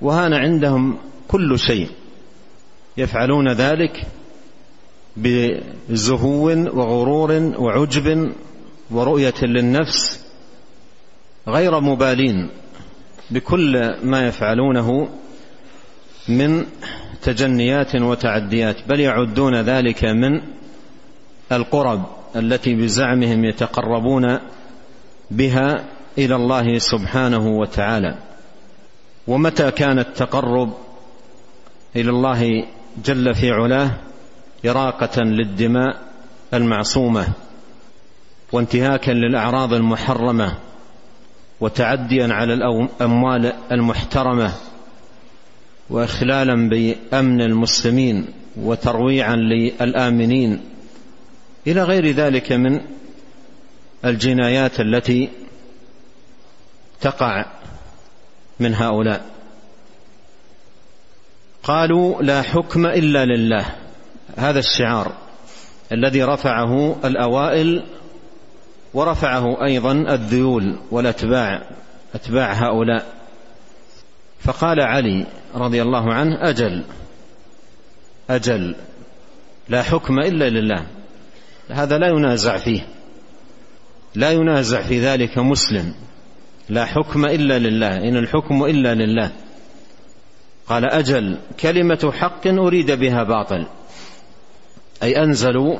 وهان 0.00 0.32
عندهم 0.32 0.98
كل 1.28 1.58
شيء. 1.58 1.88
يفعلون 2.96 3.52
ذلك 3.52 4.06
بزهو 5.16 6.46
وغرور 6.48 7.52
وعجب 7.58 8.32
ورؤية 8.90 9.34
للنفس 9.42 10.21
غير 11.48 11.80
مبالين 11.80 12.48
بكل 13.30 13.94
ما 14.02 14.26
يفعلونه 14.26 15.08
من 16.28 16.66
تجنيات 17.22 17.96
وتعديات 17.96 18.76
بل 18.88 19.00
يعدون 19.00 19.54
ذلك 19.60 20.04
من 20.04 20.40
القرب 21.52 22.06
التي 22.36 22.74
بزعمهم 22.74 23.44
يتقربون 23.44 24.38
بها 25.30 25.84
إلى 26.18 26.34
الله 26.34 26.78
سبحانه 26.78 27.46
وتعالى. 27.46 28.18
ومتى 29.26 29.70
كان 29.70 29.98
التقرب 29.98 30.72
إلى 31.96 32.10
الله 32.10 32.64
جل 33.04 33.34
في 33.34 33.50
علاه؟ 33.50 33.90
اراقه 34.66 35.22
للدماء 35.22 36.00
المعصومة 36.54 37.28
وانتهاكا 38.52 39.10
للأعراض 39.10 39.72
المحرمة. 39.74 40.58
وتعديا 41.62 42.28
على 42.34 42.54
الاموال 42.54 43.52
المحترمة 43.72 44.52
واخلالا 45.90 46.68
بأمن 46.68 47.40
المسلمين 47.40 48.26
وترويعا 48.56 49.36
للآمنين 49.36 50.60
إلى 51.66 51.82
غير 51.82 52.10
ذلك 52.10 52.52
من 52.52 52.80
الجنايات 54.04 54.80
التي 54.80 55.28
تقع 57.00 57.46
من 58.60 58.74
هؤلاء. 58.74 59.24
قالوا 61.62 62.22
لا 62.22 62.42
حكم 62.42 62.86
إلا 62.86 63.24
لله. 63.24 63.66
هذا 64.36 64.58
الشعار 64.58 65.12
الذي 65.92 66.22
رفعه 66.22 66.96
الأوائل 67.04 67.84
ورفعه 68.94 69.64
أيضا 69.64 69.92
الذيول 69.92 70.78
والأتباع 70.90 71.62
أتباع 72.14 72.52
هؤلاء. 72.52 73.06
فقال 74.40 74.80
علي 74.80 75.26
رضي 75.54 75.82
الله 75.82 76.14
عنه 76.14 76.50
أجل 76.50 76.84
أجل 78.30 78.74
لا 79.68 79.82
حكم 79.82 80.18
إلا 80.18 80.48
لله. 80.48 80.86
هذا 81.70 81.98
لا 81.98 82.08
ينازع 82.08 82.56
فيه 82.56 82.86
لا 84.14 84.30
ينازع 84.30 84.82
في 84.82 85.00
ذلك 85.00 85.38
مسلم. 85.38 85.94
لا 86.68 86.84
حكم 86.84 87.26
إلا 87.26 87.58
لله 87.58 87.96
إن 87.96 88.16
الحكم 88.16 88.64
إلا 88.64 88.94
لله. 88.94 89.32
قال 90.66 90.84
أجل 90.84 91.38
كلمة 91.60 92.12
حق 92.12 92.46
أريد 92.46 92.90
بها 92.90 93.22
باطل 93.22 93.66
أي 95.02 95.22
أنزلوا 95.22 95.78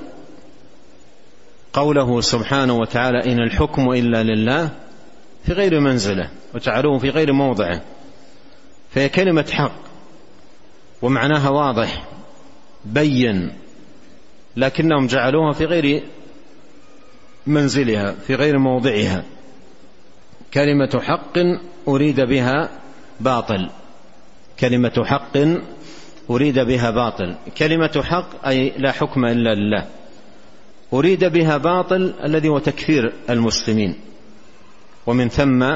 قوله 1.72 2.20
سبحانه 2.20 2.76
وتعالى 2.76 3.32
إن 3.32 3.38
الحكم 3.38 3.90
إلا 3.90 4.22
لله 4.22 4.70
في 5.44 5.52
غير 5.52 5.80
منزله 5.80 6.30
وجعلوه 6.54 6.98
في 6.98 7.10
غير 7.10 7.32
موضعه 7.32 7.80
فهي 8.90 9.08
كلمة 9.08 9.46
حق 9.52 9.76
ومعناها 11.02 11.48
واضح 11.48 12.04
بين 12.84 13.52
لكنهم 14.56 15.06
جعلوها 15.06 15.52
في 15.52 15.64
غير 15.64 16.02
منزلها 17.46 18.12
في 18.26 18.34
غير 18.34 18.58
موضعها. 18.58 19.24
كلمة 20.54 21.00
حق 21.00 21.38
أريد 21.88 22.20
بها 22.20 22.70
باطل. 23.20 23.70
كلمة 24.60 25.04
حق 25.04 25.36
أريد 26.30 26.58
بها 26.58 26.90
باطل. 26.90 27.36
كلمة 27.58 28.02
حق 28.04 28.46
أي 28.46 28.72
لا 28.78 28.92
حكم 28.92 29.24
إلا 29.24 29.54
لله. 29.54 29.86
أريد 30.92 31.24
بها 31.24 31.56
باطل 31.56 32.14
الذي 32.24 32.48
هو 32.48 32.58
تكفير 32.58 33.12
المسلمين. 33.30 33.94
ومن 35.06 35.28
ثم 35.28 35.74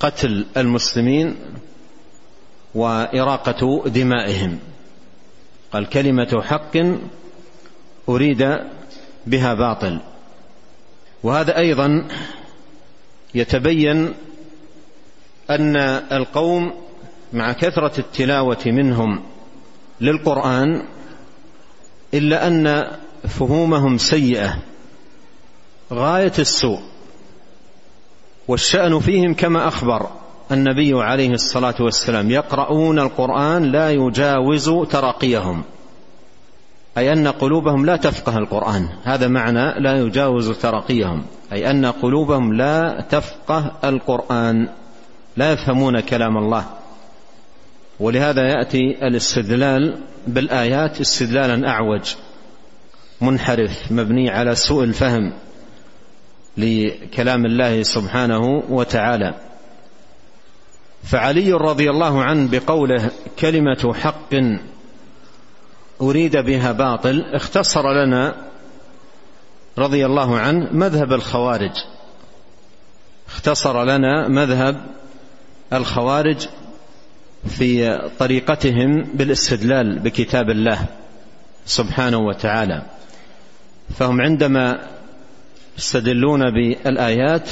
قتل 0.00 0.46
المسلمين 0.56 1.36
وإراقة 2.74 3.82
دمائهم. 3.86 4.58
قال 5.72 5.88
كلمة 5.88 6.42
حق 6.42 6.76
أريد 8.08 8.58
بها 9.26 9.54
باطل. 9.54 10.00
وهذا 11.22 11.56
أيضا 11.58 12.08
يتبين 13.34 14.14
أن 15.50 15.76
القوم 16.12 16.72
مع 17.32 17.52
كثرة 17.52 18.00
التلاوة 18.00 18.62
منهم 18.66 19.22
للقرآن 20.00 20.82
إلا 22.14 22.46
أن 22.46 22.90
فهومهم 23.28 23.98
سيئة. 23.98 24.58
غاية 25.92 26.32
السوء. 26.38 26.80
والشأن 28.48 29.00
فيهم 29.00 29.34
كما 29.34 29.68
أخبر 29.68 30.06
النبي 30.52 31.02
عليه 31.02 31.30
الصلاة 31.30 31.74
والسلام 31.80 32.30
يقرؤون 32.30 32.98
القرآن 32.98 33.72
لا 33.72 33.90
يجاوز 33.90 34.70
تراقيهم 34.70 35.62
أي 36.98 37.12
أن 37.12 37.28
قلوبهم 37.28 37.86
لا 37.86 37.96
تفقه 37.96 38.38
القرآن. 38.38 38.88
هذا 39.04 39.28
معنى 39.28 39.80
لا 39.80 39.98
يجاوز 39.98 40.50
ترقيهم. 40.50 41.22
أي 41.52 41.70
أن 41.70 41.86
قلوبهم 41.86 42.52
لا 42.52 43.06
تفقه 43.10 43.72
القرآن. 43.84 44.68
لا 45.36 45.52
يفهمون 45.52 46.00
كلام 46.00 46.36
الله. 46.36 46.64
ولهذا 48.00 48.42
يأتي 48.42 49.06
الاستدلال 49.06 49.98
بالآيات 50.26 51.00
استدلالا 51.00 51.68
أعوج. 51.68 52.14
منحرف 53.20 53.92
مبني 53.92 54.30
على 54.30 54.54
سوء 54.54 54.84
الفهم 54.84 55.32
لكلام 56.56 57.46
الله 57.46 57.82
سبحانه 57.82 58.62
وتعالى. 58.68 59.34
فعلي 61.02 61.52
رضي 61.52 61.90
الله 61.90 62.22
عنه 62.22 62.50
بقوله 62.50 63.10
كلمة 63.38 63.94
حق 63.94 64.34
أريد 66.02 66.36
بها 66.36 66.72
باطل 66.72 67.24
اختصر 67.32 67.92
لنا 67.92 68.34
رضي 69.78 70.06
الله 70.06 70.38
عنه 70.38 70.68
مذهب 70.72 71.12
الخوارج. 71.12 71.84
اختصر 73.28 73.84
لنا 73.84 74.28
مذهب 74.28 74.86
الخوارج 75.72 76.48
في 77.48 77.98
طريقتهم 78.18 79.02
بالاستدلال 79.14 79.98
بكتاب 79.98 80.50
الله. 80.50 80.86
سبحانه 81.68 82.18
وتعالى. 82.18 82.82
فهم 83.98 84.20
عندما 84.20 84.78
يستدلون 85.78 86.40
بالآيات 86.50 87.50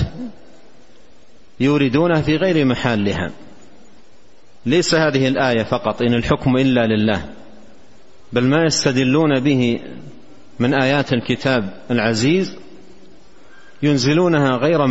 يوردونها 1.60 2.22
في 2.22 2.36
غير 2.36 2.64
محلها. 2.64 3.30
ليس 4.66 4.94
هذه 4.94 5.28
الآية 5.28 5.62
فقط 5.62 6.02
إن 6.02 6.14
الحكم 6.14 6.56
إلا 6.56 6.86
لله. 6.86 7.24
بل 8.32 8.44
ما 8.44 8.64
يستدلون 8.64 9.40
به 9.40 9.80
من 10.58 10.74
آيات 10.74 11.12
الكتاب 11.12 11.72
العزيز 11.90 12.56
ينزلونها 13.82 14.56
غير 14.56 14.86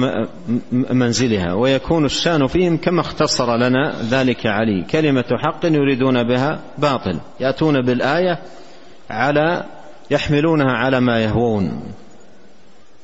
منزلها 0.71 1.53
ويكون 1.53 2.05
الشأن 2.05 2.47
فيهم 2.47 2.77
كما 2.77 3.01
اختصر 3.01 3.57
لنا 3.57 3.95
ذلك 4.09 4.45
علي. 4.45 4.83
كلمة 4.83 5.25
حق 5.39 5.65
يريدون 5.65 6.23
بها 6.23 6.59
باطل. 6.77 7.19
يأتون 7.39 7.81
بالآية 7.81 8.39
على 9.09 9.63
يحملونها 10.11 10.71
على 10.71 10.99
ما 10.99 11.23
يهوون 11.23 11.83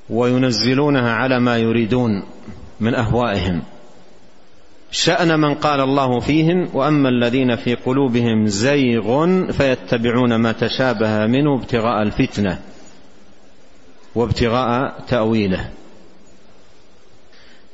وينزلونها 0.09 1.11
على 1.11 1.39
ما 1.39 1.57
يريدون 1.57 2.23
من 2.79 2.95
أهوائهم. 2.95 3.61
شأن 4.91 5.39
من 5.39 5.53
قال 5.53 5.79
الله 5.79 6.19
فيهم 6.19 6.69
وأما 6.73 7.09
الذين 7.09 7.55
في 7.55 7.75
قلوبهم 7.75 8.45
زيغ 8.45 9.27
فيتبعون 9.51 10.35
ما 10.35 10.51
تشابه 10.51 11.25
منه 11.27 11.55
ابتغاء 11.55 12.01
الفتنة 12.01 12.59
وابتغاء 14.15 14.99
تأويله. 15.07 15.69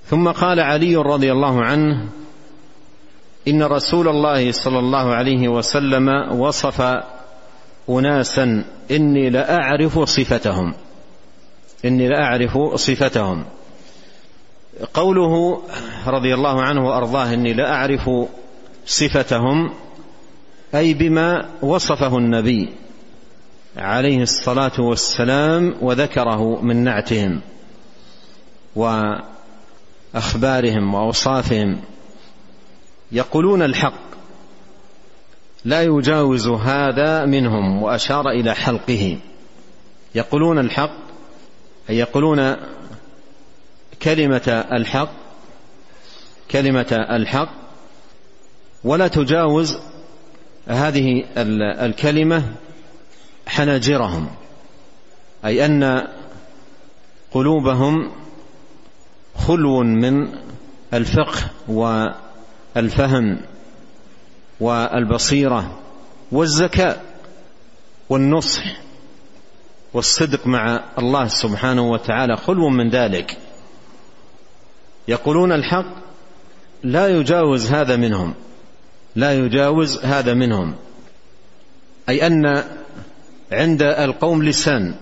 ثم 0.06 0.28
قال 0.28 0.60
علي 0.60 0.96
رضي 0.96 1.32
الله 1.32 1.64
عنه 1.64 2.06
إن 3.48 3.64
رسول 3.64 4.08
الله 4.08 4.52
صلى 4.52 4.80
الله 4.80 5.14
عليه 5.14 5.48
وسلم 5.48 6.10
وصف 6.40 6.82
أناسا 7.90 8.64
إني 8.92 9.30
لأعرف 9.30 10.00
صفتهم. 10.00 10.74
إني 11.86 12.08
لأعرف 12.08 12.58
صفتهم. 12.76 13.46
قوله 14.94 15.62
رضي 16.08 16.34
الله 16.34 16.62
عنه 16.62 16.88
وأرضاه 16.88 17.34
إني 17.34 17.54
لا 17.54 17.74
اعرف 17.74 18.10
صفتهم 18.86 19.74
أي 20.76 20.94
بما 20.94 21.50
وصفه 21.62 22.18
النبي 22.18 22.70
عليه 23.78 24.22
الصلاة 24.22 24.80
والسلام 24.80 25.76
وذكره 25.82 26.62
من 26.62 26.84
نعتهم 26.84 27.42
وأخبارهم 30.14 30.94
وأوصافهم. 30.94 31.82
يقولون 33.12 33.62
الحق. 33.62 34.07
لا 35.68 35.84
يجاوز 35.84 36.48
هذا 36.48 37.26
منهم 37.26 37.84
وأشار 37.84 38.30
إلى 38.30 38.56
حلقه. 38.56 39.18
يقولون 40.16 40.60
الحق 40.60 40.92
أي 41.90 41.98
يقولون 41.98 42.56
كلمة 44.02 44.66
الحق 44.72 45.10
كلمة 46.52 47.06
الحق 47.10 47.50
ولا 48.84 49.08
تجاوز 49.08 49.80
هذه 50.68 51.24
الكلمة 51.86 52.44
حناجرهم. 53.48 54.28
أي 55.46 55.66
أن 55.66 56.08
قلوبهم 57.32 58.12
خلو 59.36 59.84
من 59.84 60.28
الفقه 60.94 61.52
والفهم. 61.68 63.38
والبصيرة 64.60 65.80
والذكاء 66.32 67.06
والنصح 68.10 68.64
والصدق 69.94 70.48
مع 70.48 70.84
الله 71.00 71.28
سبحانه 71.28 71.92
وتعالى 71.92 72.38
خلو 72.38 72.70
من 72.70 72.90
ذلك. 72.90 73.38
يقولون 75.08 75.52
الحق 75.52 75.86
لا 76.84 77.08
يجاوز 77.08 77.72
هذا 77.72 77.96
منهم 77.96 78.34
لا 79.16 79.34
يجاوز 79.34 80.06
هذا 80.06 80.34
منهم. 80.34 80.76
أي 82.10 82.28
أن 82.28 82.64
عند 83.52 83.82
القوم 83.82 84.44
لسان 84.44 84.96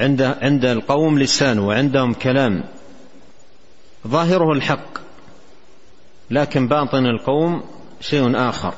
عند 0.00 0.22
عند 0.22 0.64
القوم 0.64 1.18
لسان 1.18 1.58
وعندهم 1.58 2.14
كلام 2.14 2.64
ظاهره 4.06 4.52
الحق 4.52 4.98
لكن 6.30 6.68
باطن 6.68 7.06
القوم 7.06 7.62
شيء 8.00 8.48
آخر. 8.48 8.74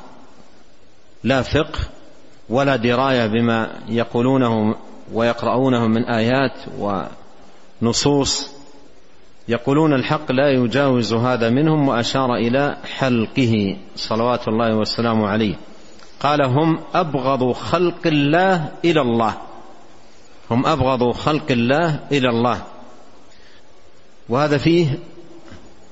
لا 1.24 1.42
فقه 1.42 1.78
ولا 2.48 2.76
دراية 2.76 3.26
بما 3.26 3.70
يقولونه 3.88 4.74
ويقرؤونه 5.12 5.86
من 5.86 6.04
آيات 6.04 6.52
ونصوص. 7.82 8.50
يقولون 9.48 9.94
الحق 9.94 10.32
لا 10.32 10.50
يجاوز 10.50 11.12
هذا 11.12 11.50
منهم 11.50 11.88
وأشار 11.88 12.34
إلى 12.34 12.76
حلقه 12.96 13.76
صلوات 13.96 14.48
الله 14.48 14.76
والسلام 14.76 15.24
عليه. 15.24 15.54
قال 16.20 16.42
هم 16.42 16.78
أبغض 16.94 17.52
خلق 17.52 18.06
الله 18.06 18.68
إلى 18.84 19.00
الله. 19.00 19.34
هم 20.50 20.66
أبغض 20.66 21.12
خلق 21.12 21.50
الله 21.50 22.00
إلى 22.12 22.28
الله. 22.28 22.62
وهذا 24.28 24.58
فيه 24.58 24.98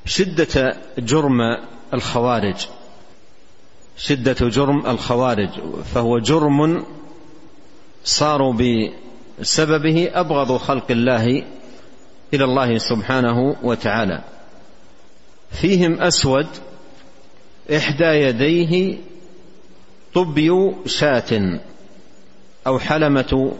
شدة 0.04 0.76
جرم 0.98 1.38
الخوارج. 1.94 2.66
شدة 3.96 4.48
جرم 4.48 4.86
الخوارج 4.86 5.48
فهو 5.94 6.18
جرم 6.18 6.84
صاروا 8.04 8.54
بسببه 9.40 10.10
أبغض 10.14 10.56
خلق 10.56 10.90
الله 10.90 11.44
إلى 12.34 12.44
الله 12.44 12.78
سبحانه 12.78 13.56
وتعالى. 13.62 14.24
فيهم 15.50 16.00
أسود 16.00 16.46
إحدى 17.76 18.04
يديه 18.04 18.98
طبي 20.14 20.74
شاة 20.86 21.60
أو 22.66 22.78
حلمة 22.78 23.52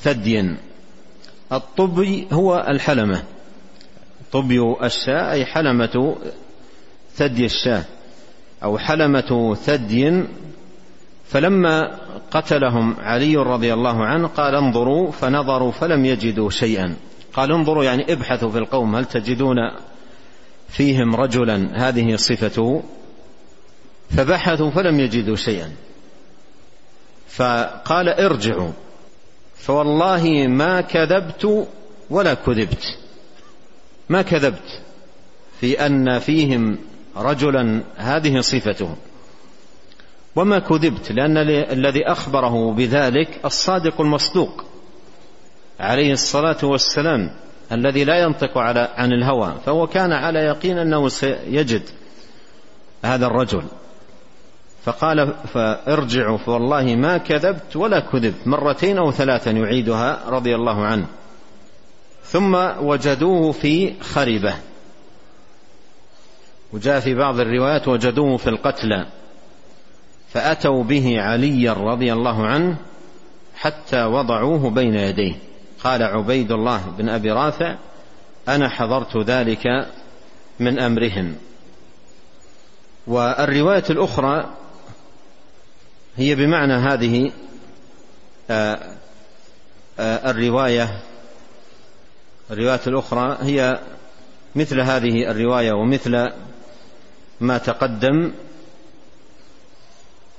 ثدي. 0.00 0.56
الطبي 1.52 2.26
هو 2.32 2.66
الحلمة. 2.68 3.24
طبي 4.32 4.74
الشاة 4.82 5.32
أي 5.32 5.44
حلمة 5.44 6.16
ثدي 7.14 7.44
الشاة. 7.44 7.84
أو 8.62 8.78
حلمة 8.78 9.54
ثدي 9.54 10.24
فلما 11.28 11.98
قتلهم 12.30 12.96
علي 13.00 13.36
رضي 13.36 13.74
الله 13.74 14.04
عنه 14.04 14.28
قال 14.28 14.54
انظروا 14.54 15.10
فنظروا 15.10 15.72
فلم 15.72 16.04
يجدوا 16.04 16.50
شيئا. 16.50 16.96
قال 17.32 17.52
انظروا 17.52 17.84
يعني 17.84 18.12
ابحثوا 18.12 18.50
في 18.50 18.58
القوم 18.58 18.96
هل 18.96 19.04
تجدون 19.04 19.56
فيهم 20.68 21.14
رجلا؟ 21.14 21.88
هذه 21.88 22.16
صفته 22.16 22.82
فبحثوا 24.10 24.70
فلم 24.70 25.00
يجدوا 25.00 25.36
شيئا. 25.36 25.72
فقال 27.28 28.08
ارجعوا. 28.08 28.72
فوالله 29.56 30.46
ما 30.48 30.80
كذبت 30.80 31.68
ولا 32.10 32.34
كذبت. 32.34 32.98
ما 34.08 34.22
كذبت 34.22 34.80
في 35.60 35.86
أن 35.86 36.18
فيهم 36.18 36.78
رجلا 37.16 37.82
هذه 37.96 38.40
صفته 38.40 38.96
وما 40.36 40.58
كذبت 40.58 41.12
لأن 41.12 41.36
الذي 41.48 42.06
أخبره 42.06 42.72
بذلك 42.72 43.40
الصادق 43.44 44.00
المصدوق 44.00 44.64
عليه 45.80 46.12
الصلاة 46.12 46.58
والسلام 46.62 47.30
الذي 47.72 48.04
لا 48.04 48.22
ينطق 48.22 48.58
على 48.58 48.88
عن 48.96 49.12
الهوى 49.12 49.54
فهو 49.66 49.86
كان 49.86 50.12
على 50.12 50.38
يقين 50.38 50.78
أنه 50.78 51.08
سيجد 51.08 51.82
هذا 53.04 53.26
الرجل. 53.26 53.62
فقال 54.84 55.34
فارجعوا 55.54 56.38
فوالله 56.38 56.96
ما 56.96 57.18
كذبت 57.18 57.76
ولا 57.76 58.00
كذبت 58.00 58.46
مرتين 58.46 58.98
أو 58.98 59.10
ثلاثا 59.10 59.50
يعيدها 59.50 60.20
رضي 60.28 60.54
الله 60.54 60.84
عنه. 60.84 61.06
ثم 62.24 62.54
وجدوه 62.80 63.52
في 63.52 63.94
خربة 64.00 64.54
وجاء 66.72 67.00
في 67.00 67.14
بعض 67.14 67.40
الروايات 67.40 67.88
وجدوه 67.88 68.36
في 68.36 68.50
القتلى 68.50 69.06
فأتوا 70.32 70.84
به 70.84 71.20
عليا 71.20 71.72
رضي 71.72 72.12
الله 72.12 72.46
عنه 72.46 72.76
حتى 73.56 74.04
وضعوه 74.04 74.70
بين 74.70 74.94
يديه. 74.94 75.34
قال 75.84 76.02
عبيد 76.02 76.52
الله 76.52 76.82
بن 76.98 77.08
أبي 77.08 77.30
رافع 77.30 77.76
أنا 78.48 78.68
حضرت 78.68 79.16
ذلك 79.16 79.66
من 80.60 80.78
أمرهم. 80.78 81.36
والرواية 83.06 83.84
الأخرى 83.90 84.50
هي 86.16 86.34
بمعنى 86.34 86.72
هذه 86.72 87.32
آه، 88.50 88.78
آه، 89.98 90.30
الرواية 90.30 90.98
الرواية 92.50 92.80
الأخرى 92.86 93.38
هي 93.40 93.80
مثل 94.54 94.80
هذه 94.80 95.30
الرواية 95.30 95.72
ومثل 95.72 96.30
ما 97.42 97.58
تقدم. 97.58 98.32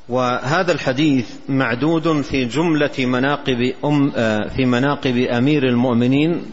وهذا 0.10 0.72
الحديث 0.72 1.30
معدود 1.50 2.22
في 2.22 2.46
جملة 2.46 3.06
مناقب 3.06 3.74
أم 3.86 4.12
آه، 4.16 4.48
في 4.48 4.66
مناقب 4.66 5.18
أمير 5.18 5.68
المؤمنين 5.68 6.52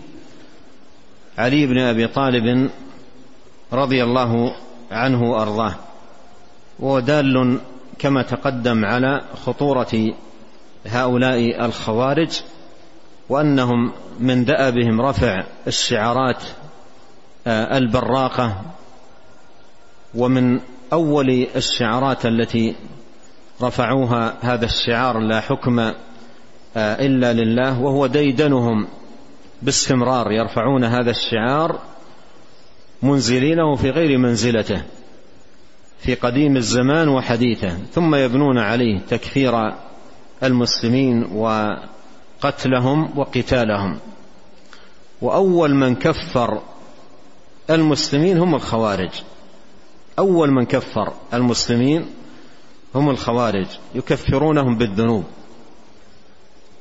علي 1.39 1.67
بن 1.67 1.79
أبي 1.79 2.07
طالب 2.07 2.71
رضي 3.73 4.05
الله 4.05 4.57
عنه 4.91 5.23
وأرضاه. 5.23 5.75
ودال 6.79 7.59
كما 7.99 8.23
تقدم 8.23 8.85
على 8.85 9.21
خطورة 9.45 10.15
هؤلاء 10.87 11.65
الخوارج 11.65 12.41
وأنهم 13.29 13.93
من 14.21 14.45
دأبهم 14.45 15.01
رفع 15.01 15.45
الشعارات 15.67 16.43
آه، 17.47 17.79
البراقة 17.79 18.63
ومن 20.15 20.61
أول 20.93 21.47
الشعارات 21.57 22.27
التي 22.27 22.75
رفعوها 23.63 24.35
هذا 24.41 24.65
الشعار 24.65 25.19
لا 25.19 25.41
حكم 25.41 25.79
آه، 26.77 27.07
إلا 27.07 27.33
لله 27.33 27.81
وهو 27.81 28.07
ديدنهم 28.07 28.89
باستمرار 29.63 30.33
يرفعون 30.33 30.85
هذا 30.85 31.11
الشعار 31.11 31.79
منزلينه 33.03 33.77
في 33.77 33.91
غير 33.91 34.19
منزلته 34.19 34.83
في 36.01 36.15
قديم 36.15 36.57
الزمان 36.57 37.09
وحديثه 37.09 37.79
ثم 37.93 38.15
يبنون 38.15 38.59
عليه 38.59 38.99
تكفير 38.99 39.73
المسلمين 40.43 41.25
وقتلهم 42.43 43.19
وقتالهم. 43.19 43.99
وأول 45.23 45.75
من 45.75 45.95
كفر 45.95 46.63
المسلمين 47.71 48.39
هم 48.39 48.55
الخوارج. 48.55 49.11
أول 50.19 50.51
من 50.51 50.65
كفر 50.65 51.13
المسلمين 51.35 52.07
هم 52.95 53.11
الخوارج 53.11 53.67
يكفرونهم 53.95 54.79
بالذنوب 54.79 55.25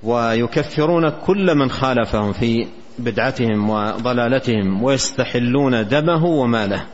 ويكفرون 0.03 1.09
كل 1.09 1.55
من 1.55 1.71
خالفهم 1.71 2.33
في 2.33 2.67
بدعتهم 2.99 3.69
وضلالتهم 3.69 4.83
ويستحلون 4.83 5.87
دمه 5.87 6.25
وماله. 6.25 6.85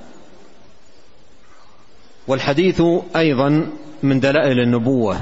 والحديث 2.27 2.81
أيضا 3.15 3.69
من 4.03 4.19
دلائل 4.19 4.59
النبوة 4.59 5.21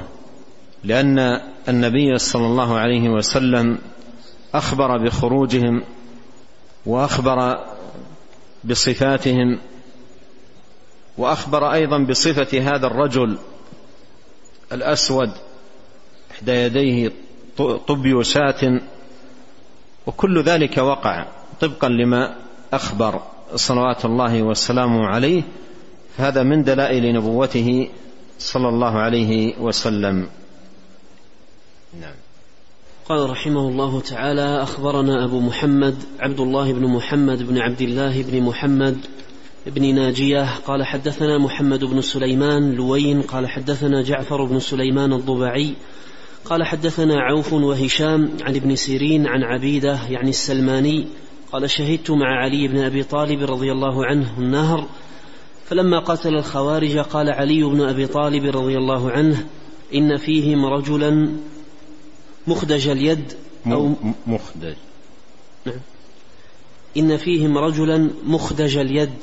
لأن 0.84 1.40
النبي 1.70 2.18
صلى 2.18 2.46
الله 2.46 2.78
عليه 2.78 3.10
وسلم 3.10 3.78
أخبر 4.54 4.98
بخروجهم 4.98 5.84
وأخبر 6.86 7.66
بصفاتهم 8.64 9.60
وأخبر 11.18 11.74
أيضا 11.74 11.98
بصفة 11.98 12.60
هذا 12.62 12.88
الرجل 12.88 13.38
الأسود 14.72 15.32
إحدى 16.32 16.52
يديه 16.52 17.12
طبي 17.88 18.24
شاة 18.24 18.82
وكل 20.08 20.44
ذلك 20.44 20.78
وقع 20.78 21.26
طبقا 21.62 21.90
لما 21.90 22.36
أخبر 22.74 23.22
صلوات 23.56 24.06
الله 24.06 24.44
والسلام 24.44 25.02
عليه 25.02 25.44
هذا 26.18 26.44
من 26.44 26.64
دلائل 26.64 27.14
نبوته 27.16 27.90
صلى 28.40 28.70
الله 28.70 29.00
عليه 29.00 29.60
وسلم. 29.60 30.30
نعم. 32.02 32.16
قال 33.10 33.30
رحمه 33.30 33.68
الله 33.68 34.02
تعالى 34.02 34.64
أخبرنا 34.64 35.26
أبو 35.26 35.40
محمد 35.40 35.96
عبد 36.20 36.40
الله 36.40 36.74
بن 36.74 36.88
محمد 36.88 37.44
بن 37.44 37.58
عبد 37.58 37.82
الله 37.82 38.22
بن 38.22 38.42
محمد 38.44 38.98
بن 39.66 39.96
ناجية 39.96 40.56
قال 40.56 40.86
حدثنا 40.86 41.38
محمد 41.38 41.84
بن 41.86 42.02
سليمان 42.02 42.72
لوين 42.72 43.22
قال 43.22 43.48
حدثنا 43.48 44.02
جعفر 44.02 44.46
بن 44.46 44.60
سليمان 44.60 45.14
الضبعي 45.14 45.76
قال 46.46 46.64
حدثنا 46.64 47.22
عوف 47.22 47.54
وهشام 47.54 48.32
عن 48.42 48.56
ابن 48.56 48.76
سيرين 48.76 49.28
عن 49.28 49.44
عبيدة 49.44 50.00
يعني 50.10 50.30
السلماني 50.30 51.08
قال 51.52 51.70
شهدت 51.70 52.12
مع 52.12 52.44
علي 52.44 52.68
بن 52.68 52.78
أبي 52.78 53.04
طالب 53.04 53.44
رضي 53.44 53.72
الله 53.72 54.06
عنه 54.06 54.38
النهر 54.38 54.88
فلما 55.66 56.00
قتل 56.00 56.36
الخوارج 56.36 56.98
قال 56.98 57.30
علي 57.30 57.64
بن 57.64 57.82
أبي 57.82 58.08
طالب 58.08 58.58
رضي 58.58 58.78
الله 58.78 59.12
عنه 59.12 59.46
إن 59.96 60.18
فيهم 60.18 60.66
رجلا 60.66 61.30
مخدج 62.48 62.88
اليد 62.88 63.34
أو 63.68 63.94
مخدج. 64.28 64.76
نعم. 65.66 65.80
إن 66.98 67.18
فيهم 67.18 67.58
رجلا 67.58 68.10
مخدج 68.26 68.78
اليد 68.78 69.14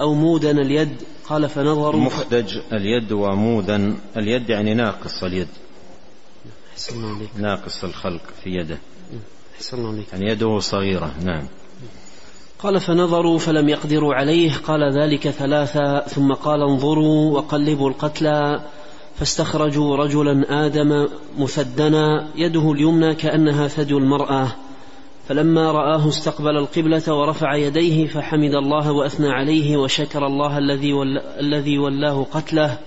أو 0.00 0.14
مودن 0.14 0.58
اليد؟ 0.58 1.02
قال 1.28 1.48
فنظروا. 1.48 2.00
مخدج 2.00 2.58
اليد 2.72 3.12
ومودن 3.12 3.96
اليد 4.16 4.50
يعني 4.50 4.74
ناقص 4.74 5.22
اليد. 5.22 5.48
ناقص 7.38 7.84
الخلق 7.84 8.22
في 8.44 8.50
يده. 8.50 8.78
الله 9.72 9.88
عليك. 9.88 10.06
يعني 10.12 10.30
يده 10.30 10.58
صغيرة. 10.58 11.14
نعم. 11.24 11.46
قال 12.58 12.80
فنظروا 12.80 13.38
فلم 13.38 13.68
يقدروا 13.68 14.14
عليه. 14.14 14.52
قال 14.66 14.98
ذلك 14.98 15.30
ثلاثا 15.30 16.00
ثم 16.00 16.32
قال 16.32 16.62
انظروا 16.62 17.36
وقلبوا 17.36 17.90
القتلى. 17.90 18.60
فاستخرجوا 19.18 19.96
رجلا 19.96 20.66
آدم 20.66 21.08
مثدنا. 21.38 22.28
يده 22.36 22.72
اليمنى 22.72 23.14
كأنها 23.14 23.68
ثدي 23.68 23.94
المرأة. 23.94 24.48
فلما 25.28 25.72
رآه 25.72 26.08
استقبل 26.08 26.56
القبلة 26.56 27.14
ورفع 27.14 27.54
يديه 27.54 28.06
فحمد 28.06 28.54
الله 28.54 28.92
وأثنى 28.92 29.28
عليه 29.28 29.76
وشكر 29.76 30.26
الله 30.26 30.58
الذي 30.58 30.92
الذي 31.40 31.78
ولاه 31.78 32.26
قتله 32.32 32.78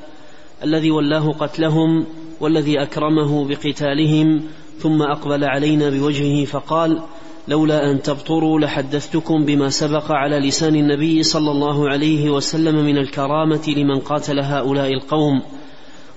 الذي 0.64 0.92
ولاه 0.92 1.32
قتلهم 1.32 2.06
والذي 2.40 2.82
أكرمه 2.82 3.48
بقتالهم 3.48 4.44
ثم 4.80 5.02
أقبل 5.02 5.44
علينا 5.44 5.90
بوجهه 5.90 6.46
فقال 6.46 7.02
لولا 7.48 7.92
أن 7.92 8.02
تبطروا 8.02 8.60
لحدثتكم 8.60 9.46
بما 9.46 9.70
سبق 9.70 10.12
على 10.12 10.40
لسان 10.40 10.76
النبي 10.76 11.24
صلى 11.24 11.52
الله 11.52 11.90
عليه 11.90 12.30
وسلم 12.30 12.86
من 12.86 12.98
الكرامة 12.98 13.74
لمن 13.78 14.00
قاتل 14.00 14.40
هؤلاء 14.40 14.94
القوم. 14.94 15.42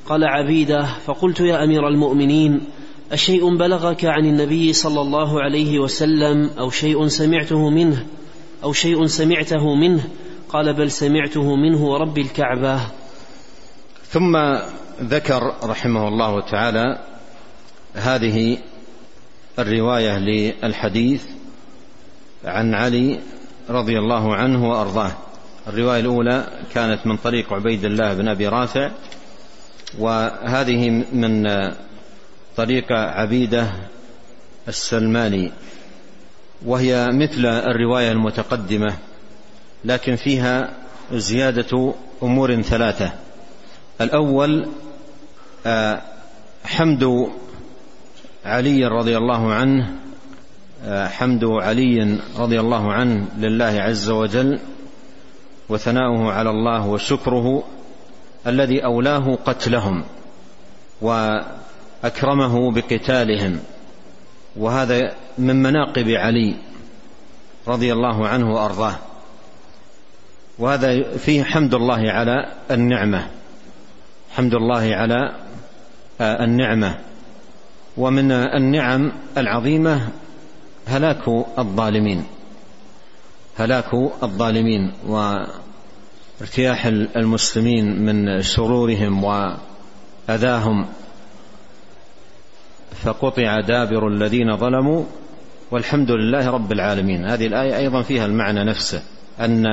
قال 0.06 0.24
عبيده 0.24 0.84
فقلت 0.84 1.40
يا 1.40 1.64
أمير 1.64 1.88
المؤمنين 1.88 2.60
أشيء 3.12 3.56
بلغك 3.56 4.04
عن 4.04 4.24
النبي 4.26 4.72
صلى 4.72 5.00
الله 5.00 5.42
عليه 5.42 5.78
وسلم 5.78 6.50
أو 6.58 6.70
شيء 6.70 7.08
سمعته 7.08 7.70
منه 7.70 8.06
أو 8.64 8.72
شيء 8.72 9.06
سمعته 9.06 9.74
منه؟ 9.74 10.08
قال 10.48 10.74
بل 10.74 10.90
سمعته 10.90 11.56
منه 11.56 11.84
ورب 11.84 12.18
الكعبة. 12.18 12.80
ثم 14.10 14.36
ذكر 15.02 15.54
رحمه 15.64 16.08
الله 16.08 16.40
تعالى 16.40 16.98
هذه 17.94 18.58
الرواية 19.58 20.18
للحديث 20.18 21.22
عن 22.44 22.74
علي 22.74 23.20
رضي 23.70 23.98
الله 23.98 24.34
عنه 24.34 24.70
وأرضاه. 24.70 25.12
الرواية 25.68 26.00
الأولى 26.00 26.46
كانت 26.74 27.06
من 27.06 27.16
طريق 27.16 27.52
عبيد 27.52 27.84
الله 27.84 28.14
بن 28.14 28.28
أبي 28.28 28.48
رافع 28.48 28.90
وهذه 29.98 30.90
من 31.12 31.46
طريق 32.56 32.92
عبيدة 32.92 33.70
السلماني 34.68 35.52
وهي 36.66 37.08
مثل 37.12 37.46
الرواية 37.46 38.12
المتقدمة 38.12 38.96
لكن 39.84 40.16
فيها 40.16 40.70
زيادة 41.12 41.94
أمور 42.22 42.62
ثلاثة. 42.62 43.12
الأول 44.00 44.68
آه، 45.66 46.02
حمد 46.64 47.30
علي 48.44 48.86
رضي 48.86 49.16
الله 49.16 49.52
عنه 49.52 49.92
آه، 50.84 51.08
حمد 51.08 51.44
علي 51.44 52.18
رضي 52.38 52.60
الله 52.60 52.92
عنه 52.92 53.26
لله 53.38 53.80
عز 53.80 54.10
وجل 54.10 54.60
وثناؤه 55.68 56.32
على 56.32 56.50
الله 56.50 56.86
وشكره 56.86 57.62
الذي 58.46 58.84
أولاه 58.84 59.38
قتلهم 59.46 60.04
واكرمه 62.04 62.72
بقتالهم. 62.72 63.58
وهذا 64.56 65.14
من 65.38 65.62
مناقب 65.62 66.08
علي 66.08 66.56
رضي 67.68 67.92
الله 67.92 68.28
عنه 68.28 68.54
وأرضاه. 68.54 68.94
وهذا 70.58 71.16
فيه 71.16 71.44
حمد 71.44 71.74
الله 71.74 72.10
على 72.10 72.52
النعمة. 72.70 73.26
حمد 74.30 74.54
الله 74.54 74.94
على 74.94 75.36
آه، 76.20 76.44
النعمة. 76.44 76.98
ومن 77.96 78.32
النعم 78.32 79.12
العظيمة 79.36 80.08
هلاك 80.86 81.28
الظالمين. 81.58 82.24
هلاك 83.58 83.94
الظالمين 84.22 84.92
وارتياح 85.06 86.86
المسلمين 87.16 88.02
من 88.02 88.42
شرورهم 88.42 89.24
وأذاهم. 89.24 90.86
فقطع 92.94 93.60
دابر 93.60 94.08
الذين 94.08 94.56
ظلموا 94.56 95.04
والحمد 95.70 96.10
لله 96.10 96.50
رب 96.50 96.72
العالمين. 96.72 97.24
هذه 97.24 97.46
الآية 97.46 97.76
أيضا 97.76 98.02
فيها 98.02 98.26
المعنى 98.26 98.64
نفسه 98.64 99.02
أن 99.40 99.64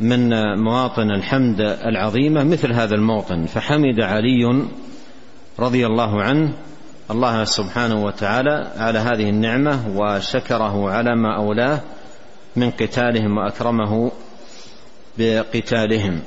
من 0.00 0.30
مواطن 0.58 1.10
الحمد 1.10 1.60
العظيمة 1.60 2.44
مثل 2.44 2.72
هذا 2.72 2.94
الموطن. 2.94 3.46
فحمد 3.46 4.00
علي 4.00 4.64
رضي 5.58 5.86
الله 5.86 6.22
عنه 6.22 6.52
الله 7.10 7.44
سبحانه 7.44 8.04
وتعالى 8.04 8.72
على 8.76 8.98
هذه 8.98 9.30
النعمة 9.30 9.80
وشكره 9.96 10.90
على 10.90 11.16
ما 11.16 11.36
أولاه 11.36 11.80
من 12.56 12.70
قتالهم 12.70 13.36
وأكرمه 13.38 14.12
بقتالهم. 15.18 16.20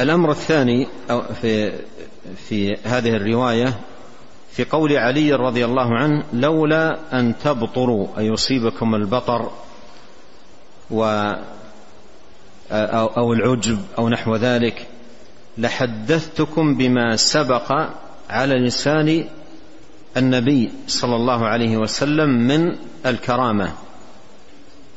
الأمر 0.00 0.30
الثاني 0.30 0.86
في 1.40 1.72
في 2.36 2.76
هذه 2.84 3.16
الرواية 3.16 3.80
في 4.52 4.64
قول 4.64 4.96
علي 4.96 5.32
رضي 5.32 5.64
الله 5.64 5.94
عنه 5.94 6.24
لولا 6.32 6.98
أن 7.12 7.34
تبطروا 7.44 8.08
ان 8.18 8.24
يصيبكم 8.24 8.94
البطر 8.94 9.50
و 10.90 11.32
أو 12.72 13.32
العجب 13.32 13.78
أو 13.98 14.08
نحو 14.08 14.36
ذلك 14.36 14.86
لحدثتكم 15.58 16.74
بما 16.74 17.16
سبق 17.16 17.72
على 18.30 18.54
لسان 18.54 19.24
النبي 20.16 20.70
صلى 20.86 21.16
الله 21.16 21.46
عليه 21.46 21.76
وسلم 21.76 22.30
من 22.30 22.76
الكرامة 23.06 23.72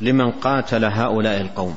لمن 0.02 0.32
قاتل 0.32 0.86
هؤلاء 0.86 1.42
القوم 1.42 1.76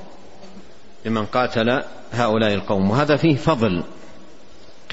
لمن 1.07 1.25
قاتل 1.25 1.83
هؤلاء 2.13 2.55
القوم. 2.55 2.91
وهذا 2.91 3.17
فيه 3.17 3.37
فضل 3.37 3.83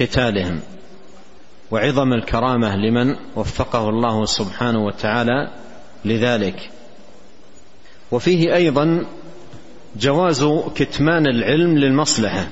قتالهم. 0.00 0.60
وعظم 1.70 2.12
الكرامة 2.12 2.76
لمن 2.76 3.16
وفقه 3.36 3.88
الله 3.88 4.24
سبحانه 4.24 4.84
وتعالى 4.84 5.50
لذلك. 6.04 6.70
وفيه 8.10 8.54
أيضا 8.54 9.06
جواز 9.96 10.44
كتمان 10.74 11.26
العلم 11.26 11.78
للمصلحة. 11.78 12.48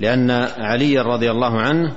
لأن 0.00 0.30
علي 0.58 0.98
رضي 0.98 1.30
الله 1.30 1.60
عنه 1.60 1.92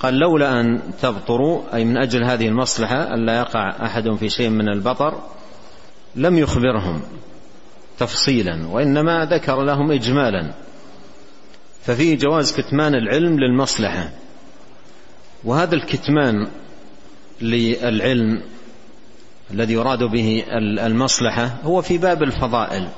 قال 0.00 0.14
لولا 0.14 0.60
أن 0.60 0.80
تبطروا 1.02 1.62
أي 1.74 1.84
من 1.84 1.96
أجل 1.96 2.24
هذه 2.24 2.48
المصلحة 2.48 3.14
الا 3.14 3.38
يقع 3.38 3.86
أحد 3.86 4.10
في 4.10 4.28
شيء 4.28 4.48
من 4.48 4.68
البطر 4.68 5.22
لم 6.16 6.38
يخبرهم 6.38 7.02
تفصيلا 7.98 8.66
وإنما 8.66 9.24
ذكر 9.24 9.62
لهم 9.62 9.92
اجمالا. 9.92 10.52
ففيه 11.88 12.16
جواز 12.16 12.52
كتمان 12.52 12.94
العلم 12.94 13.40
للمصلحة. 13.40 14.10
وهذا 15.44 15.74
الكتمان 15.74 16.48
للعلم 17.40 18.42
الذي 19.50 19.72
يراد 19.72 20.02
به 20.02 20.44
المصلحة 20.86 21.50
هو 21.64 21.82
في 21.82 21.98
باب 21.98 22.22
الفضائل. 22.22 22.88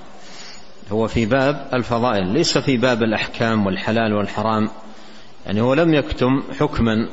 هو 0.92 1.06
في 1.06 1.26
باب 1.26 1.68
الفضائل 1.74 2.26
ليس 2.26 2.58
في 2.58 2.76
باب 2.76 3.02
الأحكام 3.02 3.66
والحلال 3.66 4.12
والحرام. 4.12 4.70
يعني 5.46 5.60
هو 5.60 5.74
لم 5.74 5.94
يكتم 5.94 6.42
حكما 6.60 7.08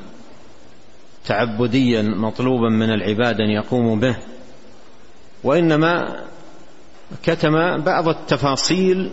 تعبديا 1.26 2.02
مطلوبا 2.02 2.70
من 2.70 2.90
العباد 2.90 3.42
أن 3.42 3.50
يقوموا 3.50 3.96
به 3.96 4.18
وإنما 5.44 6.24
كتم 7.24 7.78
بعض 7.78 8.08
التفاصيل 8.08 9.12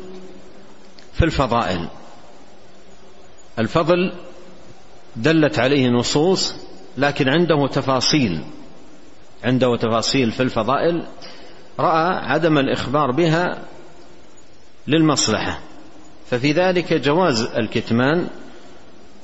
في 1.13 1.25
الفضائل. 1.25 1.89
الفضل 3.59 4.13
دلت 5.17 5.59
عليه 5.59 5.89
نصوص 5.89 6.55
لكن 6.99 7.29
عنده 7.29 7.67
تفاصيل 7.67 8.41
عنده 9.45 9.77
تفاصيل 9.77 10.31
في 10.31 10.43
الفضائل. 10.43 11.05
رأى 11.79 12.15
عدم 12.15 12.59
الإخبار 12.59 13.11
بها 13.11 13.59
للمصلحة. 14.87 15.61
ففي 16.31 16.53
ذلك 16.53 16.93
جواز 16.93 17.43
الكتمان 17.43 18.29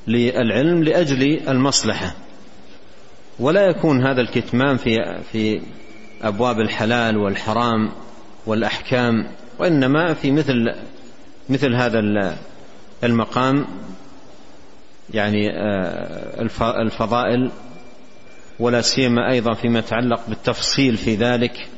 للعلم 0.07 0.83
لأجل 0.83 1.49
المصلحة. 1.49 2.15
ولا 3.39 3.67
يكون 3.67 4.07
هذا 4.07 4.21
الكتمان 4.21 4.77
في 4.77 5.21
في 5.33 5.61
أبواب 6.23 6.61
الحلال 6.61 7.17
والحرام 7.17 7.93
والأحكام 8.47 9.27
وإنما 9.59 10.15
في 10.15 10.31
مثل 10.31 10.75
مثل 11.49 11.75
هذا 11.75 11.99
المقام. 13.05 13.67
يعني 15.15 15.51
آه، 15.51 16.43
الفضائل 16.61 17.51
ولا 18.61 18.81
سيما 18.81 19.31
أيضا 19.31 19.55
فيما 19.55 19.79
يتعلق 19.79 20.21
بالتفصيل 20.29 20.97
في 20.97 21.15
ذلك 21.15 21.69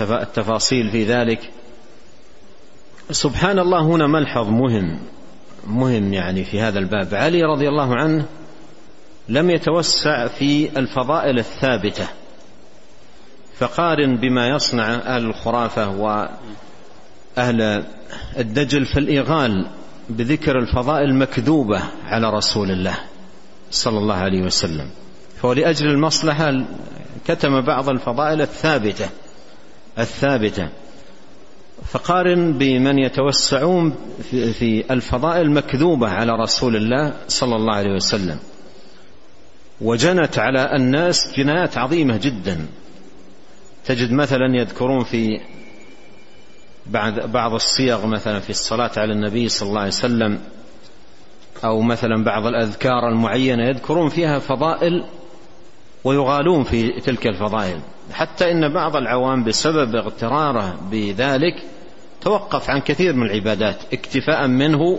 التفاصيل 0.00 0.90
في 0.90 1.04
ذلك. 1.04 1.50
سبحان 3.10 3.58
الله 3.58 3.80
هنا 3.80 4.06
ملحظ 4.06 4.48
مهم 4.48 4.98
مهم 5.66 6.12
يعني 6.12 6.44
في 6.44 6.60
هذا 6.60 6.78
الباب. 6.78 7.14
علي 7.14 7.42
رضي 7.42 7.68
الله 7.68 7.96
عنه 7.96 8.24
لم 9.28 9.50
يتوسع 9.50 10.26
في 10.26 10.78
الفضائل 10.78 11.38
الثابتة. 11.38 12.08
فقارن 13.58 14.16
بما 14.16 14.48
يصنع 14.48 14.94
أهل 14.94 15.24
الخرافة 15.24 15.88
وأهل 17.36 17.84
الدجل 18.38 18.86
في 18.86 18.98
الإيغال 18.98 19.66
بذكر 20.08 20.58
الفضائل 20.58 21.08
المكذوبه 21.08 21.82
على 22.04 22.30
رسول 22.30 22.70
الله 22.70 22.98
صلى 23.70 23.98
الله 23.98 24.14
عليه 24.14 24.42
وسلم. 24.42 24.90
فهو 25.42 25.52
لاجل 25.52 25.86
المصلحة 25.86 26.64
كتم 27.26 27.60
بعض 27.60 27.88
الفضائل 27.88 28.42
الثابتة 28.42 29.08
الثابتة. 29.98 30.68
فقارن 31.90 32.52
بمن 32.52 32.98
يتوسعون 32.98 33.94
في 34.30 34.84
الفضائل 34.90 35.42
المكذوبه 35.42 36.08
على 36.08 36.32
رسول 36.32 36.76
الله 36.76 37.14
صلى 37.28 37.56
الله 37.56 37.74
عليه 37.74 37.94
وسلم. 37.94 38.38
وجنت 39.80 40.38
على 40.38 40.76
الناس 40.76 41.32
جنايات 41.36 41.78
عظيمة 41.78 42.16
جدا. 42.16 42.66
تجد 43.84 44.12
مثلا 44.12 44.56
يذكرون 44.56 45.04
في 45.04 45.40
بعد 46.90 47.32
بعض 47.32 47.54
الصيغ 47.54 48.06
مثلا 48.06 48.40
في 48.40 48.50
الصلاة 48.50 48.90
على 48.96 49.12
النبي 49.12 49.48
صلى 49.48 49.68
الله 49.68 49.80
عليه 49.80 49.90
وسلم 49.90 50.38
أو 51.64 51.80
مثلا 51.80 52.24
بعض 52.24 52.46
الأذكار 52.46 53.08
المعينة 53.08 53.68
يذكرون 53.68 54.08
فيها 54.08 54.38
فضائل 54.38 55.04
ويغالون 56.04 56.64
في 56.64 57.00
تلك 57.00 57.26
الفضائل. 57.26 57.80
حتى 58.12 58.52
إن 58.52 58.72
بعض 58.72 58.96
العوام 58.96 59.44
بسبب 59.44 59.96
اغتراره 59.96 60.80
بذلك 60.90 61.62
توقف 62.20 62.70
عن 62.70 62.80
كثير 62.80 63.12
من 63.12 63.26
العبادات 63.26 63.76
اكتفاء 63.92 64.46
منه 64.46 64.98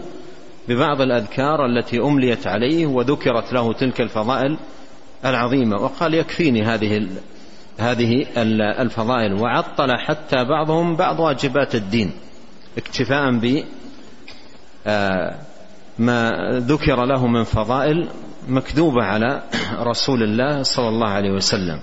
ببعض 0.67 1.01
الأذكار 1.01 1.65
التي 1.65 1.99
أمليت 1.99 2.47
عليه 2.47 2.85
وذكرت 2.85 3.53
له 3.53 3.73
تلك 3.73 4.01
الفضائل 4.01 4.57
العظيمة. 5.25 5.81
وقال 5.81 6.13
يكفيني 6.13 6.63
هذه 6.63 6.97
هذه 7.79 8.25
الفضائل 8.81 9.33
وعطل 9.33 9.97
حتى 9.97 10.43
بعضهم 10.43 10.95
بعض 10.95 11.19
واجبات 11.19 11.75
الدين 11.75 12.11
اكتفاء 12.77 13.31
ب 13.31 13.63
آه، 14.87 15.35
ما 15.99 16.31
ذكر 16.59 17.05
له 17.05 17.27
من 17.27 17.43
فضائل 17.43 18.07
مكذوبة 18.47 19.03
على 19.03 19.43
رسول 19.79 20.23
الله 20.23 20.63
صلى 20.63 20.87
الله 20.87 21.07
عليه 21.07 21.31
وسلم. 21.31 21.79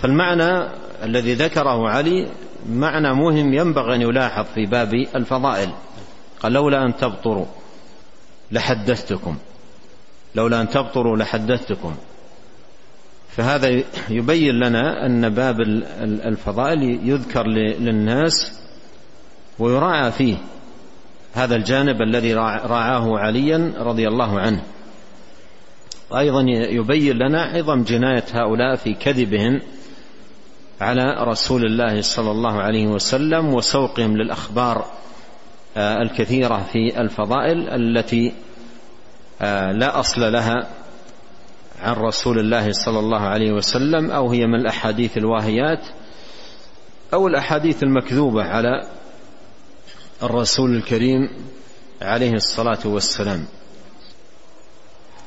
فالمعنى 0.00 0.68
الذي 1.02 1.34
ذكره 1.34 1.88
علي 1.88 2.28
معنى 2.68 3.12
مهم 3.14 3.54
ينبغي 3.54 3.94
أن 3.94 4.02
يلاحظ 4.02 4.44
في 4.54 4.66
باب 4.66 4.94
الفضائل. 4.94 5.70
قال 6.42 6.52
لولا 6.52 6.84
أن 6.84 6.96
تبطروا 6.96 7.46
لحدثتكم. 8.50 9.36
لولا 10.34 10.60
أن 10.60 10.68
تبطروا 10.68 11.16
لحدثتكم. 11.16 11.94
فهذا 13.36 13.82
يبين 14.10 14.54
لنا 14.54 15.06
أن 15.06 15.28
باب 15.28 15.60
الفضائل 16.00 17.00
يذكر 17.04 17.46
للناس 17.46 18.60
ويراعى 19.58 20.12
فيه 20.12 20.36
هذا 21.34 21.56
الجانب 21.56 22.02
الذي 22.02 22.34
راعاه 22.34 23.18
عليا 23.18 23.72
رضي 23.78 24.08
الله 24.08 24.40
عنه. 24.40 24.62
وأيضا 26.10 26.44
يبين 26.48 27.16
لنا 27.18 27.42
عظم 27.42 27.82
جناية 27.82 28.24
هؤلاء 28.32 28.76
في 28.76 28.94
كذبهم 28.94 29.60
على 30.80 31.16
رسول 31.18 31.64
الله 31.64 32.00
صلى 32.00 32.30
الله 32.30 32.62
عليه 32.62 32.86
وسلم 32.86 33.54
وسوقهم 33.54 34.16
للأخبار 34.16 34.84
آه، 35.76 36.02
الكثيرة 36.02 36.66
في 36.72 37.00
الفضائل 37.00 37.68
التي 37.68 38.32
آه، 39.42 39.72
لا 39.72 40.00
أصل 40.00 40.32
لها 40.32 40.66
عن 41.82 41.94
رسول 41.94 42.38
الله 42.38 42.72
صلى 42.72 42.98
الله 42.98 43.20
عليه 43.20 43.52
وسلم 43.52 44.10
أو 44.10 44.30
هي 44.30 44.46
من 44.46 44.54
الأحاديث 44.54 45.16
الواهيات 45.16 45.86
أو 47.14 47.26
الأحاديث 47.26 47.82
المكذوبة 47.82 48.44
على 48.44 48.86
الرسول 50.22 50.76
الكريم 50.76 51.28
عليه 52.02 52.32
الصلاة 52.32 52.78
والسلام. 52.84 53.44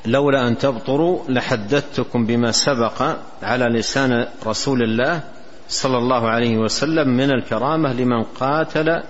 لولا 0.06 0.48
أن 0.48 0.58
تبطروا 0.58 1.22
لحدثتكم 1.28 2.26
بما 2.26 2.52
سبق 2.52 3.16
على 3.42 3.64
لسان 3.64 4.26
رسول 4.46 4.82
الله 4.82 5.20
صلى 5.68 5.98
الله 5.98 6.28
عليه 6.28 6.56
وسلم 6.56 7.08
من 7.08 7.30
الكرامة 7.30 7.92
لمن 7.92 8.22
قاتل 8.22 9.02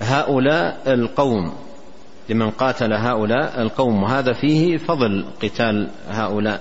هؤلاء 0.00 0.82
القوم. 0.86 1.54
لمن 2.28 2.50
قاتل 2.50 2.92
هؤلاء 2.92 3.62
القوم 3.62 4.02
وهذا 4.02 4.32
فيه 4.32 4.76
فضل 4.76 5.24
قتال 5.42 5.90
هؤلاء 6.08 6.60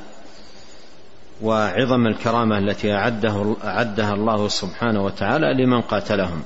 وعظم 1.41 2.07
الكرامة 2.07 2.57
التي 2.57 2.93
أعده 2.93 3.55
أعدها 3.63 4.13
الله 4.13 4.47
سبحانه 4.47 5.05
وتعالى 5.05 5.63
لمن 5.63 5.81
قاتلهم. 5.81 6.43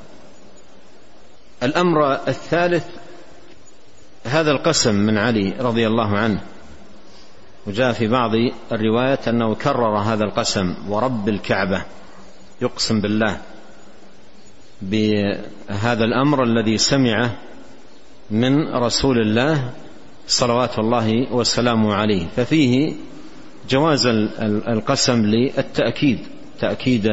الأمر 1.63 2.13
الثالث 2.13 2.86
هذا 4.25 4.51
القسم 4.51 4.95
من 4.95 5.17
علي 5.17 5.54
رضي 5.60 5.88
الله 5.88 6.17
عنه 6.17 6.41
وجاء 7.67 7.93
في 7.93 8.08
بعض 8.08 8.32
الروايات 8.71 9.28
أنه 9.28 9.56
كرر 9.56 9.97
هذا 9.97 10.23
القسم 10.23 10.75
ورب 10.89 11.30
الكعبة 11.30 11.86
يقسم 12.62 13.01
بالله 13.01 13.38
بهذا 14.82 16.04
الأمر 16.04 16.43
الذي 16.43 16.78
سمعه 16.78 17.32
من 18.31 18.73
رسول 18.73 19.21
الله 19.21 19.73
صلوات 20.27 20.79
الله 20.79 21.33
وسلامه 21.33 21.93
عليه. 21.93 22.27
ففيه 22.35 22.93
جواز 23.69 24.05
القسم 24.67 25.25
للتأكيد 25.25 26.19
تأكيد 26.59 27.11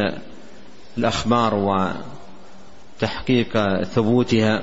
الأخبار 0.99 1.55
وتحقيق 3.01 3.83
ثبوتها. 3.83 4.63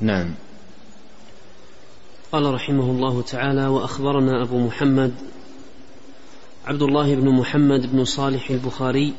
نعم. 0.00 0.34
قال 2.32 2.54
رحمه 2.54 2.90
الله 2.90 3.22
تعالى 3.22 3.66
وأخبرنا 3.66 4.42
أبو 4.42 4.58
محمد 4.58 5.14
عبد 6.66 6.82
الله 6.82 7.14
بن 7.14 7.28
محمد 7.28 7.92
بن 7.92 8.04
صالح 8.04 8.50
البخاري 8.50 9.14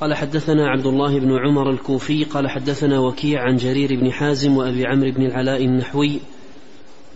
قال 0.00 0.14
حدثنا 0.14 0.68
عبد 0.68 0.86
الله 0.86 1.18
بن 1.18 1.38
عمر 1.38 1.70
الكوفي 1.70 2.24
قال 2.24 2.48
حدثنا 2.48 2.98
وكيع 2.98 3.40
عن 3.42 3.56
جرير 3.56 4.00
بن 4.00 4.12
حازم 4.12 4.56
وأبي 4.56 4.86
عمرو 4.86 5.10
بن 5.12 5.26
العلاء 5.26 5.64
النحوي 5.64 6.20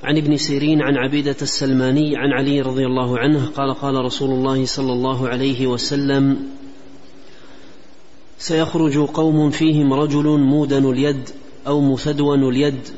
عن 0.04 0.16
ابن 0.16 0.36
سيرين 0.36 0.82
عن 0.82 0.96
عبيدة 0.96 1.36
السلماني 1.42 2.16
عن 2.16 2.32
علي 2.32 2.60
رضي 2.60 2.86
الله 2.86 3.18
عنه 3.18 3.46
قال 3.46 3.74
قال 3.74 3.94
رسول 3.94 4.30
الله 4.30 4.64
صلى 4.66 4.92
الله 4.92 5.28
عليه 5.28 5.66
وسلم 5.66 6.36
سيخرج 8.38 8.98
قوم 8.98 9.50
فيهم 9.50 9.92
رجل 9.92 10.24
مودن 10.24 10.90
اليد 10.90 11.30
أو 11.66 11.80
مثدون 11.80 12.48
اليد 12.48 12.88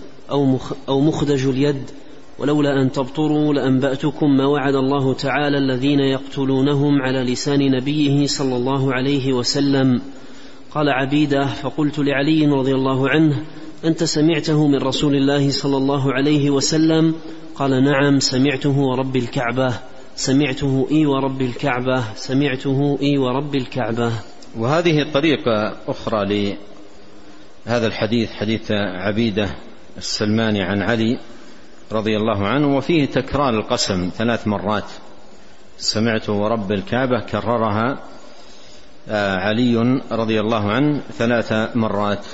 أو 0.88 1.00
مخدج 1.00 1.46
اليد 1.46 1.90
ولولا 2.40 2.82
أن 2.82 2.92
تبطروا 2.92 3.54
لأنبأتكم 3.54 4.36
ما 4.36 4.46
وعد 4.46 4.74
الله 4.74 5.14
تعالى 5.14 5.58
الذين 5.58 6.00
يقتلونهم 6.00 7.02
على 7.02 7.32
لسان 7.32 7.70
نبيه 7.70 8.26
صلى 8.26 8.56
الله 8.56 8.94
عليه 8.94 9.32
وسلم. 9.32 10.02
قال 10.74 10.88
عبيدة 10.88 11.46
فقلت 11.46 11.98
لعلي 11.98 12.46
رضي 12.46 12.74
الله 12.74 13.08
عنه 13.08 13.42
أنت 13.84 14.04
سمعته 14.04 14.66
من 14.66 14.78
رسول 14.78 15.16
الله 15.16 15.50
صلى 15.50 15.76
الله 15.76 16.12
عليه 16.12 16.50
وسلم؟ 16.50 17.14
قال 17.54 17.84
نعم 17.84 18.20
سمعته 18.20 18.78
ورب 18.78 19.16
الكعبة. 19.16 19.74
سمعته 20.16 20.88
إي 20.90 21.06
ورب 21.06 21.42
الكعبة. 21.42 22.14
سمعته 22.14 22.98
إي 23.02 23.18
ورب 23.18 23.54
الكعبة. 23.54 24.12
وهذه 24.58 25.06
طريقة 25.14 25.76
أخرى 25.88 26.54
لهذا 27.66 27.86
الحديث 27.86 28.30
حديث 28.30 28.70
عبيدة 28.72 29.48
السلماني 29.98 30.62
عن 30.62 30.82
علي. 30.82 31.18
رضي 31.92 32.16
الله 32.16 32.48
عنه 32.48 32.76
وفيه 32.76 33.06
تكرار 33.06 33.50
القسم 33.50 34.10
ثلاث 34.16 34.46
مرات. 34.46 34.90
سمعت 35.78 36.28
ورب 36.28 36.72
الكعبة 36.72 37.20
كررها 37.20 37.98
آه، 39.08 39.36
علي 39.36 40.00
رضي 40.12 40.40
الله 40.40 40.72
عنه 40.72 41.00
ثلاث 41.18 41.76
مرات. 41.76 42.26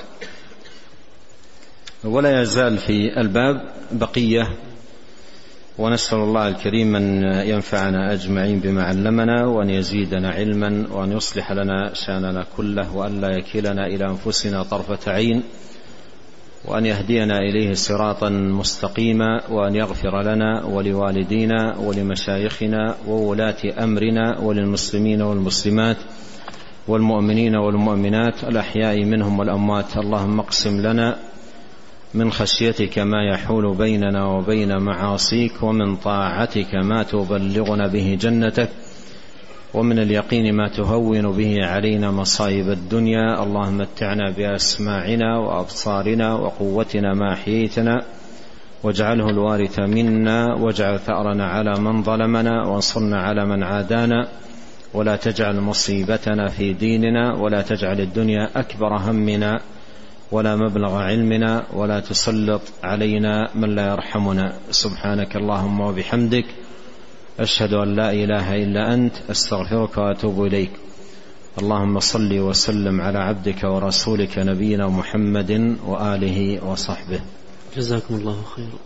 ولا 2.03 2.41
يزال 2.41 2.77
في 2.77 3.19
الباب 3.21 3.61
بقية 3.91 4.47
ونسأل 5.77 6.17
الله 6.17 6.47
الكريم 6.47 6.95
أن 6.95 7.23
ينفعنا 7.23 8.13
أجمعين 8.13 8.59
بما 8.59 8.83
علمنا 8.83 9.45
وأن 9.45 9.69
يزيدنا 9.69 10.29
علما 10.29 10.87
وأن 10.91 11.11
يصلح 11.11 11.51
لنا 11.51 11.93
شأننا 11.93 12.45
كله 12.57 12.95
وأن 12.95 13.21
لا 13.21 13.29
يكلنا 13.29 13.87
إلى 13.87 14.05
أنفسنا 14.05 14.63
طرفة 14.63 15.11
عين. 15.11 15.43
وأن 16.65 16.85
يهدينا 16.85 17.37
إليه 17.37 17.73
صراطا 17.73 18.29
مستقيما 18.29 19.41
وأن 19.49 19.75
يغفر 19.75 20.21
لنا 20.21 20.65
ولوالدينا 20.65 21.77
ولمشايخنا 21.77 22.95
وولاة 23.07 23.83
أمرنا 23.83 24.39
وللمسلمين 24.39 25.21
والمسلمات 25.21 25.97
والمؤمنين 26.87 27.55
والمؤمنات 27.55 28.43
الأحياء 28.43 29.03
منهم 29.03 29.39
والأموات. 29.39 29.97
اللهم 29.97 30.39
اقسم 30.39 30.81
لنا 30.81 31.17
من 32.13 32.31
خشيتك 32.31 32.99
ما 32.99 33.23
يحول 33.33 33.75
بيننا 33.75 34.25
وبين 34.25 34.77
معاصيك 34.77 35.63
ومن 35.63 35.95
طاعتك 35.95 36.75
ما 36.75 37.03
تبلغنا 37.03 37.87
به 37.87 38.17
جنتك 38.21 38.69
ومن 39.77 39.99
اليقين 39.99 40.55
ما 40.55 40.67
تهون 40.67 41.31
به 41.31 41.65
علينا 41.65 42.11
مصائب 42.11 42.69
الدنيا 42.69 43.43
اللهم 43.43 43.77
متعنا 43.77 44.31
بأسماعنا 44.31 45.37
وأبصارنا 45.37 46.33
وقوتنا 46.33 47.13
ما 47.13 47.33
احييتنا 47.33 48.05
واجعله 48.83 49.29
الوارث 49.29 49.79
منا 49.79 50.53
واجعل 50.53 50.99
ثأرنا 50.99 51.45
على 51.47 51.79
من 51.79 52.03
ظلمنا 52.03 52.67
وانصرنا 52.67 53.21
على 53.21 53.45
من 53.45 53.63
عادانا 53.63 54.27
ولا 54.93 55.15
تجعل 55.15 55.61
مصيبتنا 55.61 56.47
في 56.47 56.73
ديننا 56.73 57.33
ولا 57.33 57.61
تجعل 57.61 58.01
الدنيا 58.01 58.49
أكبر 58.55 58.97
همنا 58.97 59.61
ولا 60.31 60.55
مبلغ 60.55 60.95
علمنا 60.95 61.63
ولا 61.73 61.99
تسلط 61.99 62.61
علينا 62.83 63.49
من 63.55 63.75
لا 63.75 63.87
يرحمنا. 63.87 64.53
سبحانك 64.71 65.35
اللهم 65.35 65.79
وبحمدك 65.79 66.45
أشهد 67.39 67.73
أن 67.73 67.95
لا 67.95 68.11
إله 68.11 68.55
إلا 68.55 68.93
أنت 68.93 69.13
أستغفرك 69.29 69.97
وأتوب 69.97 70.45
إليك. 70.45 70.71
اللهم 71.59 71.99
صل 71.99 72.39
وسلم 72.39 73.01
على 73.01 73.17
عبدك 73.17 73.63
ورسولك 73.63 74.37
نبينا 74.37 74.87
محمد 74.87 75.77
وآله 75.85 76.65
وصحبه. 76.65 77.21
جزاكم 77.77 78.15
الله 78.15 78.41
خيرا. 78.55 78.79